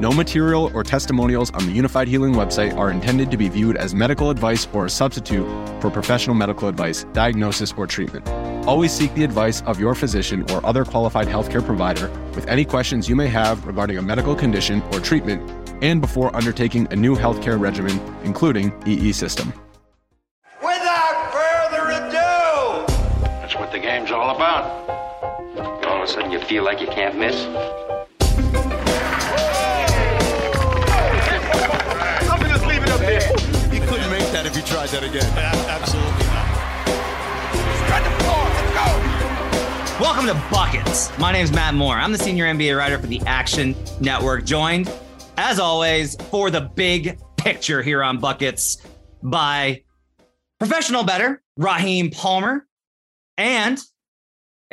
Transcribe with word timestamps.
No 0.00 0.12
material 0.12 0.70
or 0.74 0.84
testimonials 0.84 1.50
on 1.50 1.66
the 1.66 1.76
Unifyd 1.76 2.06
Healing 2.06 2.32
website 2.32 2.76
are 2.76 2.92
intended 2.92 3.32
to 3.32 3.36
be 3.36 3.48
viewed 3.48 3.76
as 3.76 3.96
medical 3.96 4.30
advice 4.30 4.68
or 4.72 4.86
a 4.86 4.90
substitute 4.90 5.44
for 5.80 5.90
professional 5.90 6.36
medical 6.36 6.68
advice, 6.68 7.02
diagnosis, 7.12 7.74
or 7.76 7.84
treatment. 7.88 8.28
Always 8.64 8.92
seek 8.92 9.12
the 9.14 9.24
advice 9.24 9.60
of 9.62 9.80
your 9.80 9.96
physician 9.96 10.48
or 10.52 10.64
other 10.64 10.84
qualified 10.84 11.26
healthcare 11.26 11.64
provider 11.64 12.08
with 12.36 12.46
any 12.46 12.64
questions 12.64 13.08
you 13.08 13.16
may 13.16 13.26
have 13.26 13.66
regarding 13.66 13.98
a 13.98 14.02
medical 14.02 14.36
condition 14.36 14.82
or 14.92 15.00
treatment 15.00 15.42
and 15.82 16.00
before 16.00 16.34
undertaking 16.36 16.86
a 16.92 16.96
new 16.96 17.16
healthcare 17.16 17.58
regimen, 17.58 18.00
including 18.22 18.72
EE 18.86 19.10
system. 19.10 19.52
Without 20.62 21.32
further 21.32 21.90
ado, 21.90 22.86
That's 23.40 23.56
what 23.56 23.72
the 23.72 23.80
game's 23.80 24.12
all 24.12 24.36
about. 24.36 24.62
All 25.84 25.96
of 25.96 26.02
a 26.02 26.06
sudden 26.06 26.30
you 26.30 26.38
feel 26.38 26.62
like 26.62 26.80
you 26.80 26.86
can't 26.86 27.18
miss. 27.18 27.97
You 34.58 34.64
tried 34.64 34.88
that 34.88 35.04
again. 35.04 35.22
Absolutely 35.38 36.26
not. 36.26 36.48
Spread 37.86 38.02
the 38.04 38.10
floor. 38.24 38.42
Let's 38.58 38.72
go. 38.74 40.02
Welcome 40.02 40.26
to 40.26 40.34
Buckets. 40.50 41.16
My 41.16 41.30
name 41.30 41.44
is 41.44 41.52
Matt 41.52 41.74
Moore. 41.74 41.94
I'm 41.94 42.10
the 42.10 42.18
senior 42.18 42.44
NBA 42.44 42.76
writer 42.76 42.98
for 42.98 43.06
the 43.06 43.20
Action 43.24 43.76
Network, 44.00 44.44
joined, 44.44 44.90
as 45.36 45.60
always, 45.60 46.16
for 46.22 46.50
the 46.50 46.62
big 46.62 47.20
picture 47.36 47.82
here 47.82 48.02
on 48.02 48.18
Buckets 48.18 48.78
by 49.22 49.84
professional 50.58 51.04
bettor 51.04 51.40
Raheem 51.56 52.10
Palmer 52.10 52.66
and 53.36 53.78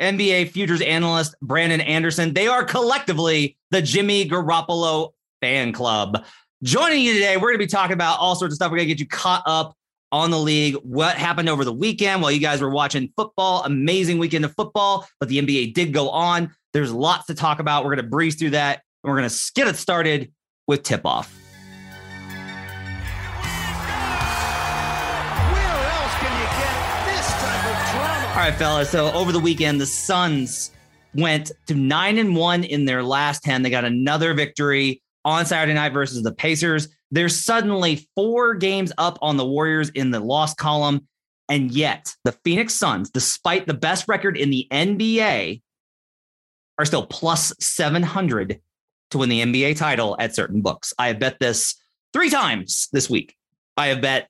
NBA 0.00 0.48
futures 0.48 0.80
analyst 0.80 1.36
Brandon 1.40 1.80
Anderson. 1.80 2.34
They 2.34 2.48
are 2.48 2.64
collectively 2.64 3.56
the 3.70 3.82
Jimmy 3.82 4.28
Garoppolo 4.28 5.12
fan 5.40 5.72
club. 5.72 6.24
Joining 6.62 7.02
you 7.02 7.12
today, 7.12 7.36
we're 7.36 7.48
going 7.48 7.58
to 7.58 7.58
be 7.58 7.66
talking 7.66 7.92
about 7.92 8.18
all 8.18 8.34
sorts 8.34 8.54
of 8.54 8.56
stuff. 8.56 8.70
We're 8.70 8.78
going 8.78 8.88
to 8.88 8.94
get 8.94 8.98
you 8.98 9.06
caught 9.06 9.42
up 9.44 9.74
on 10.10 10.30
the 10.30 10.38
league, 10.38 10.74
what 10.76 11.14
happened 11.16 11.50
over 11.50 11.66
the 11.66 11.72
weekend 11.72 12.22
while 12.22 12.30
you 12.30 12.40
guys 12.40 12.62
were 12.62 12.70
watching 12.70 13.12
football. 13.14 13.62
Amazing 13.64 14.16
weekend 14.16 14.46
of 14.46 14.54
football, 14.54 15.06
but 15.20 15.28
the 15.28 15.38
NBA 15.38 15.74
did 15.74 15.92
go 15.92 16.08
on. 16.08 16.50
There's 16.72 16.90
lots 16.90 17.26
to 17.26 17.34
talk 17.34 17.58
about. 17.58 17.84
We're 17.84 17.94
going 17.94 18.06
to 18.06 18.10
breeze 18.10 18.36
through 18.36 18.50
that 18.50 18.80
and 19.04 19.12
we're 19.12 19.18
going 19.18 19.28
to 19.28 19.52
get 19.54 19.68
it 19.68 19.76
started 19.76 20.32
with 20.66 20.82
tip 20.82 21.04
off. 21.04 21.30
Where 25.52 25.90
else 25.92 26.14
can 26.14 26.40
you 26.40 26.46
get 26.56 27.04
this 27.04 27.28
type 27.32 27.66
of 27.66 27.76
drama? 27.92 28.28
All 28.30 28.36
right, 28.36 28.54
fellas. 28.54 28.88
So 28.88 29.12
over 29.12 29.30
the 29.30 29.40
weekend, 29.40 29.78
the 29.78 29.84
Suns 29.84 30.70
went 31.14 31.52
to 31.66 31.74
nine 31.74 32.16
and 32.16 32.34
one 32.34 32.64
in 32.64 32.86
their 32.86 33.02
last 33.02 33.42
10. 33.42 33.60
They 33.60 33.68
got 33.68 33.84
another 33.84 34.32
victory 34.32 35.02
on 35.26 35.44
Saturday 35.44 35.74
night 35.74 35.92
versus 35.92 36.22
the 36.22 36.32
Pacers. 36.32 36.88
They're 37.10 37.28
suddenly 37.28 38.08
four 38.14 38.54
games 38.54 38.92
up 38.96 39.18
on 39.20 39.36
the 39.36 39.44
Warriors 39.44 39.90
in 39.90 40.12
the 40.12 40.20
loss 40.20 40.54
column. 40.54 41.06
And 41.48 41.70
yet, 41.72 42.14
the 42.24 42.32
Phoenix 42.44 42.74
Suns, 42.74 43.10
despite 43.10 43.66
the 43.66 43.74
best 43.74 44.08
record 44.08 44.36
in 44.36 44.50
the 44.50 44.66
NBA, 44.70 45.60
are 46.78 46.84
still 46.84 47.06
plus 47.06 47.52
700 47.60 48.60
to 49.10 49.18
win 49.18 49.28
the 49.28 49.42
NBA 49.42 49.76
title 49.76 50.16
at 50.18 50.34
certain 50.34 50.62
books. 50.62 50.94
I 50.98 51.08
have 51.08 51.18
bet 51.18 51.38
this 51.40 51.74
three 52.12 52.30
times 52.30 52.88
this 52.92 53.10
week. 53.10 53.34
I 53.76 53.88
have 53.88 54.00
bet 54.00 54.28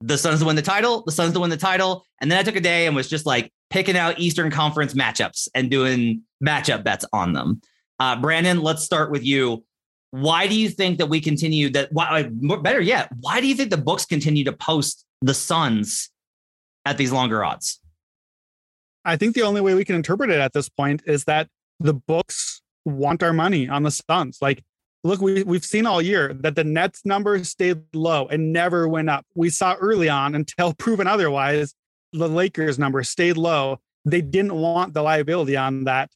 the 0.00 0.18
Suns 0.18 0.40
to 0.40 0.46
win 0.46 0.56
the 0.56 0.62
title, 0.62 1.02
the 1.06 1.12
Suns 1.12 1.32
to 1.34 1.40
win 1.40 1.50
the 1.50 1.56
title. 1.56 2.04
And 2.20 2.30
then 2.30 2.38
I 2.38 2.42
took 2.42 2.56
a 2.56 2.60
day 2.60 2.86
and 2.86 2.94
was 2.94 3.08
just 3.08 3.26
like 3.26 3.52
picking 3.70 3.96
out 3.96 4.18
Eastern 4.18 4.50
Conference 4.50 4.94
matchups 4.94 5.48
and 5.54 5.70
doing 5.70 6.22
matchup 6.44 6.84
bets 6.84 7.04
on 7.12 7.32
them. 7.32 7.60
Uh, 7.98 8.16
Brandon, 8.16 8.60
let's 8.60 8.84
start 8.84 9.10
with 9.10 9.24
you. 9.24 9.64
Why 10.14 10.46
do 10.46 10.54
you 10.54 10.68
think 10.68 10.98
that 10.98 11.06
we 11.06 11.20
continue 11.20 11.68
that? 11.70 11.92
Why, 11.92 12.30
better 12.62 12.80
yet, 12.80 13.08
why 13.18 13.40
do 13.40 13.48
you 13.48 13.56
think 13.56 13.70
the 13.70 13.76
books 13.76 14.06
continue 14.06 14.44
to 14.44 14.52
post 14.52 15.04
the 15.20 15.34
Suns 15.34 16.08
at 16.84 16.98
these 16.98 17.10
longer 17.10 17.44
odds? 17.44 17.80
I 19.04 19.16
think 19.16 19.34
the 19.34 19.42
only 19.42 19.60
way 19.60 19.74
we 19.74 19.84
can 19.84 19.96
interpret 19.96 20.30
it 20.30 20.38
at 20.38 20.52
this 20.52 20.68
point 20.68 21.02
is 21.04 21.24
that 21.24 21.48
the 21.80 21.94
books 21.94 22.62
want 22.84 23.24
our 23.24 23.32
money 23.32 23.68
on 23.68 23.82
the 23.82 23.90
Suns. 23.90 24.38
Like, 24.40 24.62
look, 25.02 25.20
we, 25.20 25.42
we've 25.42 25.64
seen 25.64 25.84
all 25.84 26.00
year 26.00 26.32
that 26.32 26.54
the 26.54 26.62
Nets 26.62 27.04
numbers 27.04 27.50
stayed 27.50 27.82
low 27.92 28.28
and 28.28 28.52
never 28.52 28.86
went 28.86 29.10
up. 29.10 29.26
We 29.34 29.50
saw 29.50 29.74
early 29.80 30.08
on 30.08 30.36
until 30.36 30.74
proven 30.78 31.08
otherwise, 31.08 31.74
the 32.12 32.28
Lakers 32.28 32.78
numbers 32.78 33.08
stayed 33.08 33.36
low. 33.36 33.80
They 34.04 34.20
didn't 34.20 34.54
want 34.54 34.94
the 34.94 35.02
liability 35.02 35.56
on 35.56 35.84
that. 35.84 36.12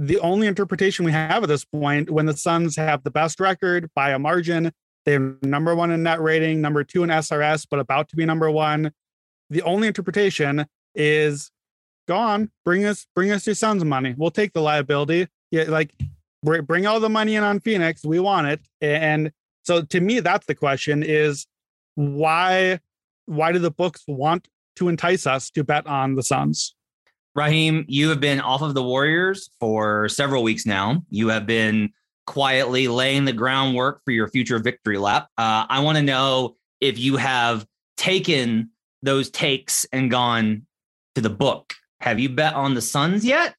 The 0.00 0.20
only 0.20 0.46
interpretation 0.46 1.04
we 1.04 1.10
have 1.10 1.42
at 1.42 1.48
this 1.48 1.64
point, 1.64 2.08
when 2.08 2.26
the 2.26 2.36
Suns 2.36 2.76
have 2.76 3.02
the 3.02 3.10
best 3.10 3.40
record 3.40 3.90
by 3.96 4.12
a 4.12 4.18
margin, 4.18 4.72
they're 5.04 5.34
number 5.42 5.74
one 5.74 5.90
in 5.90 6.04
net 6.04 6.20
rating, 6.20 6.60
number 6.60 6.84
two 6.84 7.02
in 7.02 7.10
SRS, 7.10 7.66
but 7.68 7.80
about 7.80 8.08
to 8.10 8.16
be 8.16 8.24
number 8.24 8.48
one. 8.48 8.92
The 9.50 9.62
only 9.62 9.88
interpretation 9.88 10.66
is 10.94 11.50
go 12.06 12.16
on, 12.16 12.52
bring 12.64 12.84
us, 12.84 13.06
bring 13.16 13.32
us 13.32 13.44
your 13.44 13.56
Suns' 13.56 13.84
money. 13.84 14.14
We'll 14.16 14.30
take 14.30 14.52
the 14.52 14.62
liability. 14.62 15.26
Yeah, 15.50 15.64
like 15.64 15.92
bring 16.44 16.86
all 16.86 17.00
the 17.00 17.08
money 17.08 17.34
in 17.34 17.42
on 17.42 17.58
Phoenix. 17.58 18.04
We 18.04 18.20
want 18.20 18.46
it. 18.46 18.60
And 18.80 19.32
so 19.64 19.82
to 19.82 20.00
me, 20.00 20.20
that's 20.20 20.46
the 20.46 20.54
question: 20.54 21.02
is 21.02 21.46
why, 21.96 22.78
why 23.26 23.50
do 23.50 23.58
the 23.58 23.72
books 23.72 24.04
want 24.06 24.46
to 24.76 24.88
entice 24.88 25.26
us 25.26 25.50
to 25.50 25.64
bet 25.64 25.88
on 25.88 26.14
the 26.14 26.22
Suns? 26.22 26.76
Raheem, 27.34 27.84
you 27.88 28.08
have 28.08 28.20
been 28.20 28.40
off 28.40 28.62
of 28.62 28.74
the 28.74 28.82
Warriors 28.82 29.50
for 29.60 30.08
several 30.08 30.42
weeks 30.42 30.66
now. 30.66 31.04
You 31.10 31.28
have 31.28 31.46
been 31.46 31.92
quietly 32.26 32.88
laying 32.88 33.24
the 33.24 33.32
groundwork 33.32 34.02
for 34.04 34.10
your 34.10 34.28
future 34.28 34.58
victory 34.58 34.98
lap. 34.98 35.28
Uh, 35.38 35.66
I 35.68 35.80
want 35.80 35.96
to 35.96 36.02
know 36.02 36.56
if 36.80 36.98
you 36.98 37.16
have 37.16 37.66
taken 37.96 38.70
those 39.02 39.30
takes 39.30 39.86
and 39.92 40.10
gone 40.10 40.66
to 41.14 41.20
the 41.20 41.30
book. 41.30 41.74
Have 42.00 42.20
you 42.20 42.28
bet 42.28 42.54
on 42.54 42.74
the 42.74 42.82
Suns 42.82 43.24
yet 43.24 43.58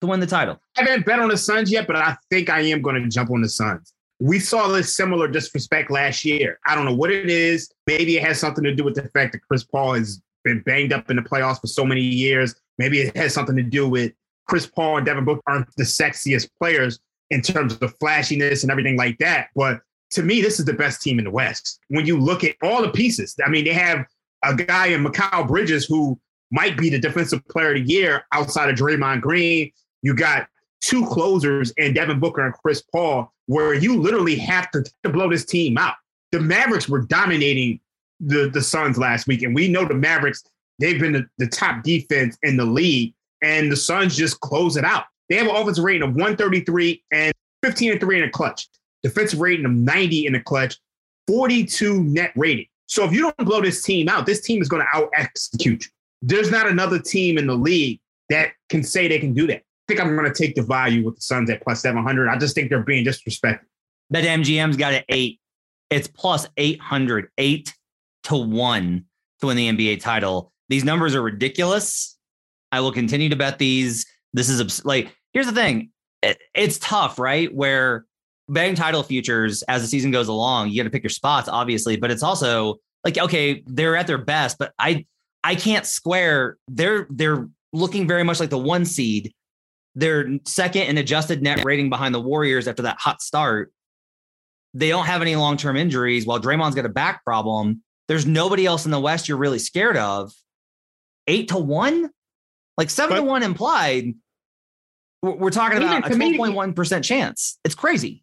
to 0.00 0.06
win 0.06 0.20
the 0.20 0.26
title? 0.26 0.60
I 0.76 0.82
haven't 0.82 1.06
bet 1.06 1.18
on 1.18 1.28
the 1.28 1.36
Suns 1.36 1.70
yet, 1.70 1.86
but 1.86 1.96
I 1.96 2.16
think 2.30 2.50
I 2.50 2.60
am 2.60 2.82
going 2.82 3.02
to 3.02 3.08
jump 3.08 3.30
on 3.30 3.40
the 3.40 3.48
Suns. 3.48 3.92
We 4.20 4.38
saw 4.38 4.68
this 4.68 4.94
similar 4.94 5.28
disrespect 5.28 5.90
last 5.90 6.24
year. 6.24 6.58
I 6.66 6.74
don't 6.74 6.84
know 6.84 6.94
what 6.94 7.10
it 7.10 7.28
is. 7.28 7.70
Maybe 7.86 8.16
it 8.16 8.24
has 8.24 8.38
something 8.38 8.64
to 8.64 8.74
do 8.74 8.84
with 8.84 8.94
the 8.94 9.08
fact 9.08 9.32
that 9.32 9.40
Chris 9.40 9.64
Paul 9.64 9.94
has 9.94 10.20
been 10.44 10.60
banged 10.60 10.92
up 10.92 11.10
in 11.10 11.16
the 11.16 11.22
playoffs 11.22 11.60
for 11.60 11.66
so 11.66 11.84
many 11.84 12.02
years. 12.02 12.54
Maybe 12.78 13.00
it 13.00 13.16
has 13.16 13.34
something 13.34 13.56
to 13.56 13.62
do 13.62 13.88
with 13.88 14.12
Chris 14.46 14.66
Paul 14.66 14.98
and 14.98 15.06
Devin 15.06 15.24
Booker 15.24 15.42
aren't 15.46 15.74
the 15.76 15.84
sexiest 15.84 16.48
players 16.58 16.98
in 17.30 17.40
terms 17.40 17.76
of 17.76 17.94
flashiness 17.98 18.62
and 18.62 18.70
everything 18.70 18.96
like 18.96 19.18
that. 19.18 19.48
But 19.56 19.80
to 20.10 20.22
me, 20.22 20.40
this 20.40 20.58
is 20.58 20.66
the 20.66 20.74
best 20.74 21.02
team 21.02 21.18
in 21.18 21.24
the 21.24 21.30
West. 21.30 21.80
When 21.88 22.06
you 22.06 22.20
look 22.20 22.44
at 22.44 22.56
all 22.62 22.82
the 22.82 22.90
pieces, 22.90 23.34
I 23.44 23.48
mean, 23.48 23.64
they 23.64 23.72
have 23.72 24.04
a 24.44 24.54
guy 24.54 24.88
in 24.88 25.02
Mikal 25.02 25.48
Bridges 25.48 25.86
who 25.86 26.18
might 26.50 26.76
be 26.76 26.90
the 26.90 26.98
defensive 26.98 27.46
player 27.48 27.74
of 27.74 27.74
the 27.74 27.92
year 27.92 28.24
outside 28.32 28.68
of 28.68 28.76
Draymond 28.76 29.22
Green. 29.22 29.72
You 30.02 30.14
got 30.14 30.46
two 30.80 31.06
closers 31.06 31.72
and 31.78 31.94
Devin 31.94 32.20
Booker 32.20 32.44
and 32.44 32.54
Chris 32.54 32.82
Paul, 32.82 33.32
where 33.46 33.74
you 33.74 34.00
literally 34.00 34.36
have 34.36 34.70
to, 34.72 34.84
to 35.02 35.10
blow 35.10 35.30
this 35.30 35.44
team 35.44 35.78
out. 35.78 35.94
The 36.30 36.40
Mavericks 36.40 36.88
were 36.88 37.00
dominating 37.00 37.80
the, 38.26 38.50
the 38.52 38.62
Suns 38.62 38.98
last 38.98 39.26
week, 39.26 39.42
and 39.42 39.54
we 39.54 39.68
know 39.68 39.84
the 39.84 39.94
Mavericks, 39.94 40.42
they've 40.78 41.00
been 41.00 41.12
the, 41.12 41.26
the 41.38 41.46
top 41.46 41.82
defense 41.82 42.36
in 42.42 42.56
the 42.56 42.64
league, 42.64 43.14
and 43.42 43.70
the 43.70 43.76
Suns 43.76 44.16
just 44.16 44.40
close 44.40 44.76
it 44.76 44.84
out. 44.84 45.04
They 45.28 45.36
have 45.36 45.46
an 45.46 45.56
offensive 45.56 45.84
rating 45.84 46.02
of 46.02 46.10
133 46.10 47.02
and 47.12 47.32
15 47.62 47.92
and 47.92 48.00
3 48.00 48.18
in 48.18 48.24
a 48.24 48.30
clutch, 48.30 48.68
defensive 49.02 49.40
rating 49.40 49.64
of 49.64 49.72
90 49.72 50.26
in 50.26 50.34
a 50.34 50.42
clutch, 50.42 50.76
42 51.26 52.04
net 52.04 52.32
rating. 52.36 52.66
So 52.86 53.04
if 53.04 53.12
you 53.12 53.22
don't 53.22 53.48
blow 53.48 53.60
this 53.60 53.82
team 53.82 54.08
out, 54.08 54.26
this 54.26 54.42
team 54.42 54.60
is 54.60 54.68
going 54.68 54.82
to 54.82 54.98
out 54.98 55.10
execute 55.16 55.84
you. 55.84 55.90
There's 56.22 56.50
not 56.50 56.68
another 56.68 56.98
team 56.98 57.38
in 57.38 57.46
the 57.46 57.54
league 57.54 58.00
that 58.28 58.52
can 58.68 58.82
say 58.82 59.08
they 59.08 59.18
can 59.18 59.34
do 59.34 59.46
that. 59.46 59.58
I 59.58 59.62
think 59.88 60.00
I'm 60.00 60.16
going 60.16 60.30
to 60.30 60.34
take 60.34 60.54
the 60.54 60.62
value 60.62 61.04
with 61.04 61.16
the 61.16 61.22
Suns 61.22 61.50
at 61.50 61.62
plus 61.62 61.82
700. 61.82 62.28
I 62.28 62.38
just 62.38 62.54
think 62.54 62.70
they're 62.70 62.82
being 62.82 63.04
disrespected. 63.04 63.60
BetMGM's 64.12 64.76
got 64.76 64.94
it 64.94 65.04
eight. 65.08 65.40
It's 65.90 66.08
plus 66.08 66.46
800, 66.56 67.28
eight 67.38 67.74
to 68.24 68.36
one 68.36 69.04
to 69.40 69.46
win 69.46 69.56
the 69.56 69.70
NBA 69.70 70.00
title. 70.00 70.52
These 70.68 70.84
numbers 70.84 71.14
are 71.14 71.22
ridiculous. 71.22 72.16
I 72.72 72.80
will 72.80 72.92
continue 72.92 73.28
to 73.28 73.36
bet 73.36 73.58
these. 73.58 74.06
This 74.32 74.48
is 74.48 74.60
abs- 74.60 74.84
like, 74.84 75.14
here's 75.32 75.46
the 75.46 75.52
thing 75.52 75.90
it, 76.22 76.38
it's 76.54 76.78
tough, 76.78 77.18
right? 77.18 77.54
Where 77.54 78.06
betting 78.48 78.74
title 78.74 79.02
futures 79.02 79.62
as 79.64 79.82
the 79.82 79.88
season 79.88 80.10
goes 80.10 80.28
along, 80.28 80.70
you 80.70 80.76
got 80.76 80.84
to 80.84 80.90
pick 80.90 81.02
your 81.02 81.10
spots, 81.10 81.48
obviously, 81.48 81.96
but 81.96 82.10
it's 82.10 82.22
also 82.22 82.76
like, 83.04 83.18
okay, 83.18 83.62
they're 83.66 83.96
at 83.96 84.06
their 84.06 84.18
best, 84.18 84.58
but 84.58 84.72
I, 84.78 85.06
I 85.42 85.54
can't 85.54 85.86
square. 85.86 86.56
They're, 86.68 87.06
they're 87.10 87.48
looking 87.72 88.08
very 88.08 88.24
much 88.24 88.40
like 88.40 88.50
the 88.50 88.58
one 88.58 88.84
seed. 88.84 89.32
They're 89.94 90.38
second 90.46 90.82
in 90.84 90.98
adjusted 90.98 91.42
net 91.42 91.64
rating 91.64 91.90
behind 91.90 92.14
the 92.14 92.20
Warriors 92.20 92.66
after 92.66 92.82
that 92.82 92.98
hot 92.98 93.22
start. 93.22 93.72
They 94.72 94.88
don't 94.88 95.06
have 95.06 95.22
any 95.22 95.36
long 95.36 95.56
term 95.56 95.76
injuries 95.76 96.26
while 96.26 96.40
Draymond's 96.40 96.74
got 96.74 96.86
a 96.86 96.88
back 96.88 97.24
problem. 97.24 97.82
There's 98.08 98.26
nobody 98.26 98.66
else 98.66 98.84
in 98.84 98.90
the 98.90 99.00
West 99.00 99.28
you're 99.28 99.38
really 99.38 99.58
scared 99.58 99.96
of. 99.96 100.32
Eight 101.26 101.48
to 101.48 101.58
one, 101.58 102.10
like 102.76 102.90
seven 102.90 103.16
But- 103.16 103.20
to 103.20 103.26
one 103.26 103.42
implied. 103.42 104.14
We're 105.22 105.48
talking 105.50 105.78
about 105.78 106.04
a 106.06 106.10
to 106.10 106.14
12.1% 106.16 107.02
chance. 107.02 107.58
It's 107.64 107.74
crazy. 107.74 108.22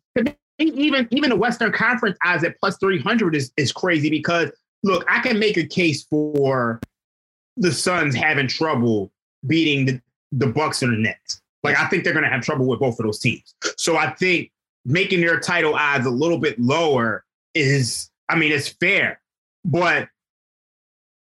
even 0.59 1.07
even 1.09 1.29
the 1.31 1.35
Western 1.35 1.71
Conference 1.71 2.15
odds 2.23 2.43
at 2.43 2.59
plus 2.59 2.77
three 2.77 2.99
hundred 2.99 3.33
is 3.35 3.51
is 3.57 3.71
crazy 3.71 4.11
because 4.11 4.51
look, 4.83 5.03
I 5.09 5.19
can 5.19 5.39
make 5.39 5.57
a 5.57 5.65
case 5.65 6.03
for 6.03 6.79
the 7.57 7.71
Suns 7.71 8.13
having 8.15 8.47
trouble 8.47 9.11
beating 9.47 9.85
the, 9.85 10.01
the 10.31 10.47
Bucks 10.47 10.83
and 10.83 10.93
the 10.93 10.97
Nets. 10.97 11.41
Like 11.63 11.77
I 11.77 11.87
think 11.87 12.03
they're 12.03 12.13
going 12.13 12.23
to 12.23 12.29
have 12.29 12.41
trouble 12.41 12.67
with 12.67 12.79
both 12.79 12.99
of 12.99 13.05
those 13.05 13.19
teams. 13.19 13.55
So 13.77 13.97
I 13.97 14.11
think 14.11 14.51
making 14.85 15.21
their 15.21 15.39
title 15.39 15.75
odds 15.75 16.05
a 16.05 16.09
little 16.09 16.39
bit 16.39 16.59
lower 16.59 17.23
is, 17.53 18.09
I 18.29 18.35
mean, 18.35 18.51
it's 18.51 18.69
fair. 18.69 19.20
But 19.63 20.07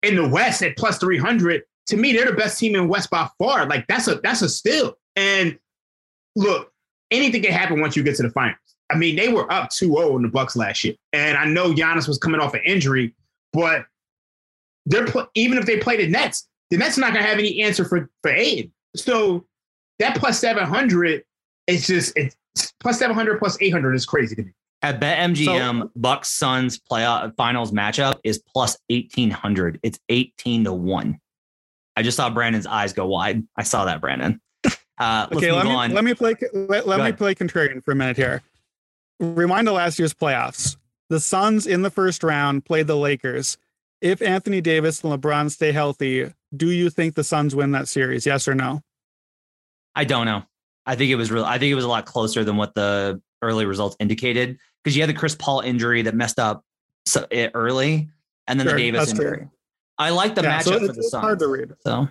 in 0.02 0.16
the 0.16 0.28
West 0.28 0.62
at 0.62 0.76
plus 0.76 0.98
three 0.98 1.19
hundred, 1.19 1.62
to 1.86 1.96
me, 1.96 2.12
they're 2.12 2.26
the 2.26 2.36
best 2.36 2.58
team 2.58 2.74
in 2.74 2.88
West 2.88 3.10
by 3.10 3.28
far. 3.38 3.66
Like 3.66 3.86
that's 3.86 4.08
a 4.08 4.16
that's 4.16 4.42
a 4.42 4.48
steal. 4.48 4.94
And 5.16 5.58
look, 6.36 6.72
anything 7.10 7.42
can 7.42 7.52
happen 7.52 7.80
once 7.80 7.96
you 7.96 8.02
get 8.02 8.16
to 8.16 8.22
the 8.22 8.30
finals. 8.30 8.58
I 8.90 8.96
mean, 8.96 9.16
they 9.16 9.28
were 9.28 9.50
up 9.50 9.70
2-0 9.70 10.16
in 10.16 10.22
the 10.22 10.28
Bucks 10.28 10.54
last 10.54 10.84
year. 10.84 10.94
And 11.12 11.36
I 11.36 11.46
know 11.46 11.72
Giannis 11.72 12.06
was 12.06 12.19
coming 12.19 12.40
off 12.40 12.52
an 12.52 12.60
injury, 12.64 13.14
but 13.52 13.86
they're 14.84 15.06
pl- 15.06 15.28
even 15.34 15.56
if 15.56 15.64
they 15.64 15.78
play 15.78 15.96
the 15.96 16.08
Nets, 16.08 16.48
the 16.70 16.76
Nets 16.76 16.98
not 16.98 17.14
gonna 17.14 17.25
have 17.25 17.38
any 17.38 17.62
answer 17.62 17.84
for 17.84 18.10
for 18.22 18.30
Ayton. 18.30 18.72
So 18.96 19.46
that 19.98 20.16
plus 20.16 20.38
700 20.38 21.25
is 21.66 21.86
just 21.86 22.12
it's 22.16 22.36
plus 22.80 22.98
700 22.98 23.38
plus 23.38 23.56
800 23.60 23.94
is 23.94 24.04
crazy 24.04 24.34
to 24.36 24.42
me. 24.42 24.52
At 24.82 25.00
BetMGM, 25.00 25.90
Bucks 25.94 26.29
Suns 26.29 26.79
playoff 26.79 27.37
finals 27.37 27.70
matchup 27.70 28.19
is 28.25 28.38
plus 28.52 28.76
1800. 28.88 29.79
It's 29.82 30.00
18 30.08 30.64
to 30.64 30.73
1. 30.73 31.19
I 31.96 32.02
just 32.02 32.17
saw 32.17 32.29
Brandon's 32.31 32.67
eyes 32.67 32.93
go 32.93 33.06
wide. 33.06 33.46
I 33.56 33.62
saw 33.62 33.84
that, 33.84 34.00
Brandon. 34.00 34.40
Uh, 34.99 35.26
Okay, 35.32 35.52
let 35.52 35.64
me 35.67 35.73
on. 35.73 35.93
let 35.93 36.05
me 36.05 36.14
play 36.14 36.34
let, 36.52 36.87
let 36.87 36.96
me 36.99 37.02
ahead. 37.02 37.19
play 37.19 37.34
contrarian 37.34 37.82
for 37.84 37.93
a 37.93 37.94
minute 37.94 38.17
here. 38.17 38.43
Rewind 39.20 39.67
to 39.67 39.73
last 39.73 39.99
year's 39.99 40.14
playoffs. 40.14 40.76
The 41.11 41.20
Suns 41.20 41.67
in 41.67 41.82
the 41.82 41.90
first 41.90 42.23
round 42.23 42.64
played 42.64 42.87
the 42.87 42.96
Lakers. 42.96 43.56
If 44.00 44.20
Anthony 44.20 44.61
Davis 44.61 45.02
and 45.02 45.12
LeBron 45.12 45.50
stay 45.50 45.70
healthy, 45.73 46.32
do 46.56 46.70
you 46.70 46.90
think 46.90 47.14
the 47.14 47.25
Suns 47.25 47.55
win 47.55 47.70
that 47.73 47.87
series? 47.88 48.26
Yes 48.26 48.49
or 48.49 48.55
no? 48.55 48.82
I 49.94 50.05
don't 50.05 50.26
know. 50.26 50.43
I 50.87 50.96
think 50.96 51.11
it 51.11 51.17
was 51.17 51.31
real. 51.31 51.44
I 51.44 51.58
think 51.58 51.70
it 51.70 51.76
was 51.76 51.85
a 51.85 51.88
lot 51.88 52.05
closer 52.06 52.43
than 52.44 52.56
what 52.56 52.75
the 52.75 53.20
early 53.42 53.66
results 53.66 53.96
indicated 54.00 54.58
because 54.82 54.96
you 54.96 55.02
had 55.02 55.10
the 55.10 55.14
Chris 55.14 55.34
Paul 55.34 55.60
injury 55.60 56.02
that 56.02 56.14
messed 56.14 56.38
up 56.38 56.64
so, 57.06 57.26
it 57.30 57.50
early, 57.54 58.08
and 58.46 58.58
then 58.58 58.66
Sure, 58.66 58.76
the 58.76 58.82
Davis 58.82 59.06
that's 59.06 59.18
true. 59.18 59.28
injury. 59.28 59.48
I 59.98 60.10
like 60.10 60.34
the 60.34 60.42
Yeah, 60.42 60.58
so 60.60 60.70
matchup 60.72 60.74
it's, 60.76 60.86
for 60.86 60.92
the 60.92 60.98
it's 61.00 61.10
Suns. 61.10 61.20
hard 61.22 61.38
to 61.40 61.48
read. 61.48 61.72
So 61.84 62.08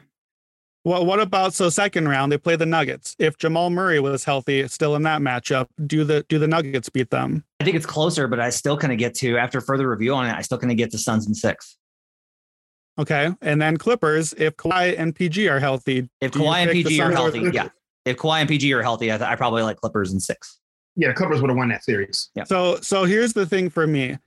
Well, 0.84 1.06
what 1.06 1.20
about 1.20 1.54
so 1.54 1.70
second 1.70 2.08
round 2.08 2.32
they 2.32 2.38
play 2.38 2.56
the 2.56 2.66
Nuggets? 2.66 3.16
If 3.20 3.38
Jamal 3.38 3.70
Murray 3.70 4.00
was 4.00 4.24
healthy, 4.24 4.68
still 4.68 4.96
in 4.96 5.04
that 5.04 5.22
matchup, 5.22 5.68
do 5.88 6.04
the 6.04 6.26
do 6.30 6.38
the 6.40 6.48
Nuggets 6.48 6.90
beat 6.90 7.10
them? 7.10 7.44
I 7.60 7.64
think 7.64 7.76
it's 7.76 7.86
closer, 7.86 8.28
but 8.28 8.40
I 8.40 8.50
still 8.50 8.78
kind 8.78 8.92
of 8.94 9.00
get 9.00 9.16
to 9.16 9.38
after 9.38 9.62
further 9.62 9.90
review 9.90 10.14
on 10.14 10.28
it. 10.28 10.34
I 10.36 10.42
still 10.42 10.58
kind 10.58 10.72
of 10.72 10.78
get 10.78 10.92
to 10.92 10.98
Suns 10.98 11.26
and 11.26 11.36
six. 11.36 11.78
Okay, 13.00 13.32
and 13.42 13.62
then 13.62 13.78
Clippers. 13.78 14.34
If 14.38 14.58
Kawhi 14.58 14.96
and 14.98 15.16
PG 15.16 15.48
are 15.48 15.60
healthy, 15.60 16.10
If 16.20 16.32
Kawhi 16.32 16.58
and 16.64 16.72
PG 16.72 17.00
are 17.00 17.12
healthy, 17.12 17.50
yeah. 17.54 17.70
If 18.06 18.18
Kawhi 18.18 18.40
and 18.42 18.50
PG 18.50 18.74
are 18.74 18.82
healthy, 18.82 19.12
I, 19.14 19.18
th- 19.18 19.30
I 19.30 19.36
probably 19.36 19.64
like 19.64 19.78
Clippers 19.78 20.12
and 20.12 20.22
six. 20.22 20.60
Yeah, 20.96 21.10
the 21.10 21.14
Clippers 21.14 21.42
would 21.42 21.50
have 21.50 21.58
won 21.58 21.70
that 21.70 21.84
series. 21.84 22.30
Yeah. 22.36 22.44
So 22.44 22.80
so 22.82 23.06
here's 23.06 23.34
the 23.34 23.46
thing 23.46 23.70
for 23.70 23.88
me. 23.88 24.18